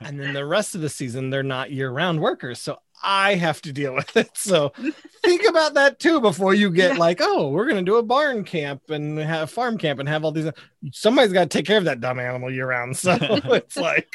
and 0.00 0.18
then 0.20 0.32
the 0.34 0.44
rest 0.46 0.74
of 0.74 0.80
the 0.80 0.88
season 0.88 1.30
they're 1.30 1.42
not 1.42 1.70
year-round 1.70 2.20
workers 2.20 2.58
so 2.60 2.78
i 3.02 3.34
have 3.34 3.60
to 3.62 3.72
deal 3.72 3.94
with 3.94 4.16
it 4.16 4.30
so 4.34 4.72
think 5.22 5.46
about 5.48 5.74
that 5.74 5.98
too 5.98 6.20
before 6.20 6.54
you 6.54 6.70
get 6.70 6.92
Yeah. 6.94 6.98
like 6.98 7.18
oh 7.20 7.48
we're 7.50 7.66
going 7.66 7.84
to 7.84 7.90
do 7.90 7.96
a 7.96 8.02
barn 8.02 8.44
camp 8.44 8.90
and 8.90 9.18
have 9.18 9.44
a 9.44 9.46
farm 9.46 9.76
camp 9.78 10.00
and 10.00 10.08
have 10.08 10.24
all 10.24 10.32
these 10.32 10.50
somebody's 10.92 11.32
got 11.32 11.50
to 11.50 11.58
take 11.58 11.66
care 11.66 11.78
of 11.78 11.84
that 11.84 12.00
dumb 12.00 12.18
animal 12.18 12.50
year-round 12.50 12.96
so 12.96 13.16
it's 13.20 13.76
like 13.76 14.08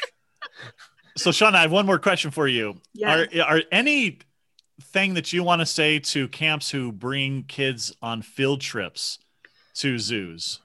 so, 1.16 1.30
Shauna, 1.30 1.54
I 1.54 1.62
have 1.62 1.70
one 1.70 1.86
more 1.86 2.00
question 2.00 2.32
for 2.32 2.48
you. 2.48 2.74
Yeah. 2.92 3.20
Are 3.20 3.42
are 3.46 3.62
any 3.70 4.18
thing 4.80 5.14
that 5.14 5.32
you 5.32 5.42
want 5.42 5.60
to 5.60 5.66
say 5.66 5.98
to 5.98 6.28
camps 6.28 6.70
who 6.70 6.92
bring 6.92 7.44
kids 7.44 7.92
on 8.02 8.22
field 8.22 8.60
trips 8.60 9.18
to 9.74 9.98
zoos? 9.98 10.60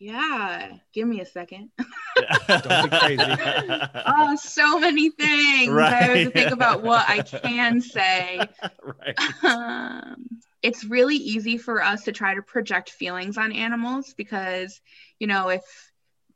Yeah, 0.00 0.72
give 0.94 1.06
me 1.06 1.20
a 1.20 1.26
second. 1.26 1.70
Don't 2.48 2.90
be 2.90 2.98
crazy. 2.98 3.22
oh, 4.06 4.34
so 4.40 4.78
many 4.78 5.10
things. 5.10 5.70
I 5.76 5.90
have 5.90 6.14
to 6.14 6.30
think 6.30 6.52
about 6.52 6.82
what 6.82 7.06
I 7.06 7.20
can 7.20 7.82
say. 7.82 8.40
right. 8.82 9.44
um, 9.44 10.40
it's 10.62 10.84
really 10.84 11.16
easy 11.16 11.58
for 11.58 11.82
us 11.82 12.04
to 12.04 12.12
try 12.12 12.34
to 12.34 12.40
project 12.40 12.88
feelings 12.88 13.36
on 13.36 13.52
animals 13.52 14.14
because, 14.16 14.80
you 15.18 15.26
know, 15.26 15.50
if 15.50 15.62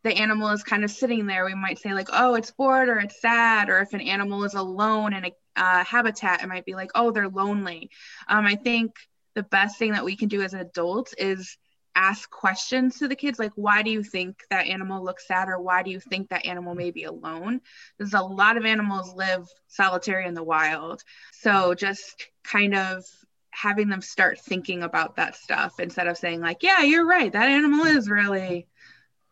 the 0.03 0.13
animal 0.13 0.51
is 0.51 0.63
kind 0.63 0.85
of 0.85 0.91
sitting 0.91 1.25
there, 1.25 1.47
we 1.47 1.55
might 1.55 1.79
say, 1.79 1.95
like, 1.95 2.11
oh, 2.13 2.35
it's 2.35 2.51
bored 2.51 2.91
or 2.91 2.99
it's 2.99 3.19
sad. 3.23 3.71
Or 3.71 3.79
if 3.79 3.95
an 3.95 4.03
animal 4.03 4.45
is 4.45 4.53
alone 4.53 5.15
in 5.15 5.25
a 5.25 5.33
uh, 5.57 5.85
habitat, 5.85 6.43
it 6.43 6.49
might 6.49 6.65
be 6.65 6.75
like, 6.75 6.91
oh, 6.95 7.11
they're 7.11 7.29
lonely. 7.29 7.91
Um, 8.29 8.47
I 8.47 8.57
think 8.57 8.93
the 9.35 9.43
best 9.43 9.79
thing 9.79 9.93
that 9.93 10.05
we 10.05 10.17
can 10.17 10.29
do 10.29 10.43
as 10.43 10.55
adults 10.55 11.15
is 11.19 11.57
ask 11.97 12.29
questions 12.31 12.99
to 12.99 13.09
the 13.09 13.15
kids 13.15 13.39
like 13.39 13.53
why 13.55 13.83
do 13.83 13.91
you 13.91 14.03
think 14.03 14.43
that 14.51 14.67
animal 14.67 15.05
looks 15.05 15.29
sad 15.29 15.49
or 15.49 15.61
why 15.61 15.83
do 15.83 15.91
you 15.91 16.01
think 16.01 16.29
that 16.29 16.45
animal 16.45 16.75
may 16.75 16.91
be 16.91 17.05
alone? 17.05 17.61
There's 17.99 18.15
a 18.15 18.21
lot 18.21 18.57
of 18.57 18.65
animals 18.65 19.15
live 19.15 19.49
solitary 19.69 20.27
in 20.27 20.35
the 20.35 20.43
wild. 20.43 21.03
So 21.33 21.75
just 21.75 22.29
kind 22.43 22.75
of 22.75 23.05
having 23.51 23.89
them 23.89 24.01
start 24.01 24.41
thinking 24.41 24.83
about 24.83 25.17
that 25.17 25.37
stuff 25.37 25.79
instead 25.79 26.09
of 26.09 26.19
saying 26.19 26.41
like 26.41 26.65
yeah 26.65 26.83
you're 26.83 27.07
right 27.07 27.33
that 27.33 27.49
animal 27.49 27.87
is 27.87 28.11
really 28.11 28.67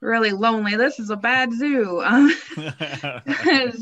really 0.00 0.32
lonely. 0.32 0.76
This 0.76 0.98
is 0.98 1.10
a 1.10 1.16
bad 1.16 1.52
zoo. 1.52 2.02
Um, 2.04 3.72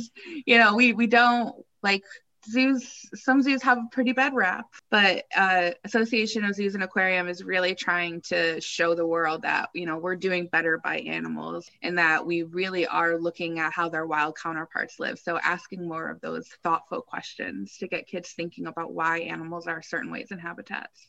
you 0.47 0.59
know 0.59 0.75
we 0.75 0.93
we 0.95 1.07
don't 1.07 1.55
like 1.83 2.05
zoos 2.49 3.09
some 3.15 3.43
zoos 3.43 3.63
have 3.63 3.79
a 3.79 3.89
pretty 3.91 4.13
bad 4.13 4.33
rap 4.35 4.67
but 4.91 5.25
uh, 5.37 5.71
association 5.85 6.45
of 6.45 6.55
zoos 6.55 6.75
and 6.75 6.83
aquarium 6.83 7.29
is 7.29 7.45
really 7.45 7.75
trying 7.75 8.21
to 8.21 8.61
show 8.61 8.95
the 8.95 9.07
world 9.07 9.43
that 9.43 9.69
you 9.75 9.87
know 9.87 9.99
we're 9.99 10.17
doing 10.17 10.47
better 10.47 10.79
by 10.79 10.99
animals 11.01 11.71
and 11.83 11.99
that 11.99 12.25
we 12.25 12.43
really 12.45 12.87
are 12.87 13.19
looking 13.19 13.59
at 13.59 13.73
how 13.73 13.89
their 13.89 14.07
wild 14.07 14.37
counterparts 14.37 14.99
live 14.99 15.19
so 15.19 15.39
asking 15.43 15.87
more 15.87 16.09
of 16.09 16.21
those 16.21 16.49
thoughtful 16.63 17.03
questions 17.03 17.77
to 17.77 17.89
get 17.89 18.07
kids 18.07 18.33
thinking 18.33 18.67
about 18.67 18.93
why 18.93 19.19
animals 19.21 19.67
are 19.67 19.83
certain 19.83 20.11
ways 20.11 20.29
in 20.31 20.39
habitats 20.39 21.09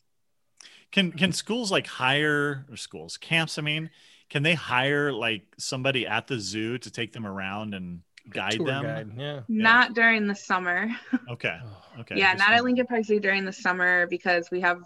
Can 0.92 1.12
can 1.12 1.32
schools 1.32 1.72
like 1.72 1.88
hire 1.88 2.66
or 2.70 2.76
schools 2.76 3.18
camps? 3.18 3.58
I 3.58 3.62
mean, 3.62 3.90
can 4.30 4.44
they 4.44 4.54
hire 4.54 5.12
like 5.12 5.44
somebody 5.58 6.06
at 6.06 6.28
the 6.28 6.40
zoo 6.40 6.78
to 6.80 6.92
take 6.92 7.14
them 7.14 7.26
around 7.26 7.74
and 7.74 8.02
guide 8.34 8.52
Tour 8.54 8.66
them? 8.68 8.84
guide, 8.84 9.12
Yeah. 9.18 9.40
not 9.48 9.94
during 9.94 10.28
the 10.28 10.36
summer 10.36 10.90
Okay. 11.30 11.58
Okay. 12.00 12.16
yeah 12.18 12.34
not 12.34 12.52
at 12.54 12.64
lincoln 12.64 12.88
park 12.88 13.04
zoo 13.06 13.20
during 13.20 13.46
the 13.46 13.54
summer 13.54 14.08
because 14.08 14.50
we 14.52 14.62
have 14.62 14.80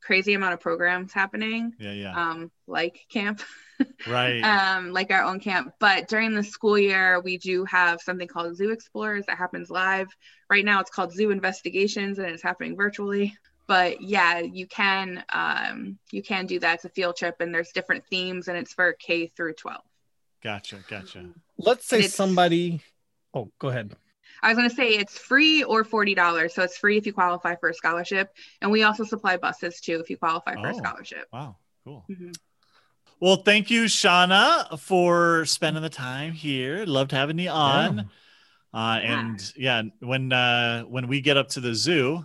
crazy 0.00 0.34
amount 0.34 0.54
of 0.54 0.60
programs 0.60 1.12
happening 1.12 1.74
Yeah. 1.78 1.92
Yeah. 1.92 2.30
um, 2.30 2.50
like 2.66 3.06
camp 3.10 3.42
right. 4.08 4.40
um, 4.42 4.92
like 4.92 5.10
our 5.12 5.22
own 5.22 5.38
camp. 5.38 5.72
But 5.78 6.08
during 6.08 6.34
the 6.34 6.42
school 6.42 6.76
year, 6.78 7.20
we 7.20 7.38
do 7.38 7.64
have 7.66 8.00
something 8.00 8.26
called 8.26 8.56
Zoo 8.56 8.70
Explorers 8.70 9.26
that 9.26 9.38
happens 9.38 9.70
live. 9.70 10.08
Right 10.50 10.64
now, 10.64 10.80
it's 10.80 10.90
called 10.90 11.12
Zoo 11.12 11.30
Investigations, 11.30 12.18
and 12.18 12.26
it's 12.28 12.42
happening 12.42 12.76
virtually. 12.76 13.36
But 13.68 14.00
yeah, 14.00 14.40
you 14.40 14.66
can 14.66 15.22
um, 15.32 15.98
you 16.10 16.22
can 16.24 16.46
do 16.46 16.58
that. 16.58 16.74
It's 16.76 16.84
a 16.86 16.88
field 16.88 17.16
trip, 17.16 17.36
and 17.40 17.54
there's 17.54 17.70
different 17.70 18.04
themes, 18.06 18.48
and 18.48 18.56
it's 18.58 18.72
for 18.72 18.94
K 18.94 19.28
through 19.28 19.52
12. 19.54 19.80
Gotcha. 20.42 20.78
Gotcha. 20.88 21.26
Let's 21.58 21.86
say 21.86 21.98
It's- 21.98 22.14
somebody. 22.14 22.80
Oh, 23.34 23.50
go 23.58 23.68
ahead. 23.68 23.94
I 24.42 24.48
was 24.48 24.56
going 24.56 24.68
to 24.70 24.74
say 24.74 24.90
it's 24.90 25.18
free 25.18 25.64
or 25.64 25.82
forty 25.84 26.14
dollars, 26.14 26.54
so 26.54 26.62
it's 26.62 26.78
free 26.78 26.96
if 26.96 27.06
you 27.06 27.12
qualify 27.12 27.56
for 27.56 27.70
a 27.70 27.74
scholarship, 27.74 28.32
and 28.60 28.70
we 28.70 28.84
also 28.84 29.02
supply 29.04 29.36
buses 29.36 29.80
too 29.80 29.98
if 30.00 30.08
you 30.10 30.16
qualify 30.16 30.54
for 30.54 30.68
a 30.68 30.74
Oh. 30.74 30.78
scholarship. 30.78 31.26
Wow. 31.32 31.56
Cool. 31.84 32.04
Mhm. 32.08 32.36
Well, 33.20 33.36
thank 33.36 33.68
you, 33.68 33.84
Shauna, 33.86 34.78
for 34.78 35.44
spending 35.44 35.82
the 35.82 35.88
time 35.90 36.32
here. 36.32 36.86
Loved 36.86 37.10
having 37.10 37.38
you 37.40 37.50
on. 37.50 38.08
Uh, 38.72 39.00
and 39.02 39.52
yeah, 39.56 39.82
when 40.00 40.32
uh, 40.32 40.82
when 40.82 41.08
we 41.08 41.20
get 41.20 41.36
up 41.36 41.48
to 41.50 41.60
the 41.60 41.74
zoo, 41.74 42.24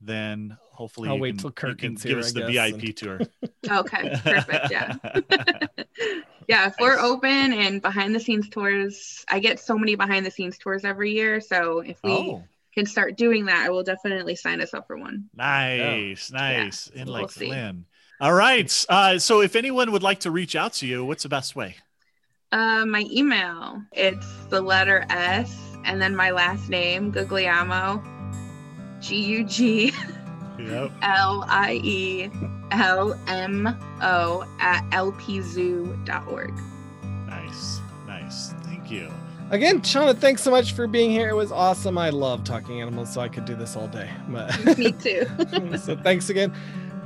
then 0.00 0.56
hopefully 0.70 1.08
I'll 1.08 1.16
you 1.16 1.22
wait 1.22 1.38
can, 1.38 1.52
till 1.52 1.68
you 1.70 1.74
can 1.74 1.94
give 1.94 2.02
here, 2.04 2.18
us 2.20 2.36
I 2.36 2.40
the 2.40 2.52
guess, 2.52 2.70
VIP 2.72 2.94
tour. 2.96 3.20
Okay, 3.68 4.10
perfect. 4.22 4.70
Yeah. 4.70 4.96
yeah, 6.52 6.66
if 6.66 6.74
we're 6.78 6.96
Nice. 6.96 7.04
open 7.04 7.52
and 7.54 7.80
behind 7.80 8.14
the 8.14 8.20
scenes 8.20 8.48
tours, 8.50 9.24
I 9.28 9.38
get 9.38 9.58
so 9.58 9.78
many 9.78 9.94
behind 9.94 10.26
the 10.26 10.30
scenes 10.30 10.58
tours 10.58 10.84
every 10.84 11.12
year. 11.12 11.40
So 11.40 11.80
if 11.80 11.98
we 12.04 12.12
oh, 12.12 12.44
can 12.74 12.84
start 12.84 13.16
doing 13.16 13.46
that, 13.46 13.64
I 13.64 13.70
will 13.70 13.82
definitely 13.82 14.36
sign 14.36 14.60
us 14.60 14.74
up 14.74 14.86
for 14.86 14.98
one. 14.98 15.30
nice, 15.34 16.30
nice. 16.30 16.88
In 16.88 17.06
we'll 17.06 17.22
like 17.22 17.30
see. 17.30 17.50
All 18.20 18.34
right. 18.34 18.86
Uh, 18.88 19.18
so 19.18 19.40
if 19.40 19.56
anyone 19.56 19.92
would 19.92 20.02
like 20.02 20.20
to 20.20 20.30
reach 20.30 20.54
out 20.54 20.74
to 20.74 20.86
you, 20.86 21.04
what's 21.06 21.22
the 21.22 21.30
best 21.30 21.56
way? 21.56 21.76
Uh, 22.52 22.84
my 22.84 23.06
email, 23.10 23.82
it's 23.92 24.44
the 24.50 24.60
letter 24.60 25.06
S 25.08 25.58
and 25.86 26.02
then 26.02 26.14
my 26.14 26.32
last 26.32 26.68
name, 26.68 27.10
Guglielmo, 27.10 28.02
G 29.00 29.16
U 29.16 29.44
G 29.44 29.86
Yep. 29.86 29.94
L 31.02 31.44
I 31.48 31.80
E 31.82 32.30
L 32.70 33.18
M 33.26 33.66
O 34.00 34.46
at 34.60 34.88
lpzoo.org. 34.90 36.54
Nice. 37.26 37.80
Nice. 38.06 38.52
Thank 38.64 38.90
you. 38.90 39.10
Again, 39.50 39.82
Shauna, 39.82 40.16
thanks 40.16 40.42
so 40.42 40.50
much 40.50 40.72
for 40.72 40.86
being 40.86 41.10
here. 41.10 41.28
It 41.28 41.34
was 41.34 41.52
awesome. 41.52 41.98
I 41.98 42.08
love 42.08 42.42
talking 42.42 42.80
animals, 42.80 43.12
so 43.12 43.20
I 43.20 43.28
could 43.28 43.44
do 43.44 43.54
this 43.54 43.76
all 43.76 43.88
day. 43.88 44.10
But 44.28 44.78
Me 44.78 44.92
too. 44.92 45.26
so 45.78 45.94
thanks 45.96 46.30
again. 46.30 46.54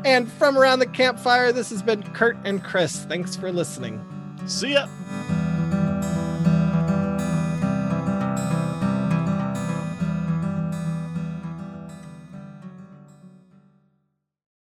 And 0.05 0.31
from 0.31 0.57
around 0.57 0.79
the 0.79 0.87
campfire, 0.87 1.51
this 1.51 1.71
has 1.71 1.83
been 1.83 2.03
Kurt 2.13 2.37
and 2.45 2.63
Chris. 2.63 3.05
Thanks 3.07 3.35
for 3.35 3.51
listening. 3.51 4.05
See 4.47 4.75
ya. 4.75 4.87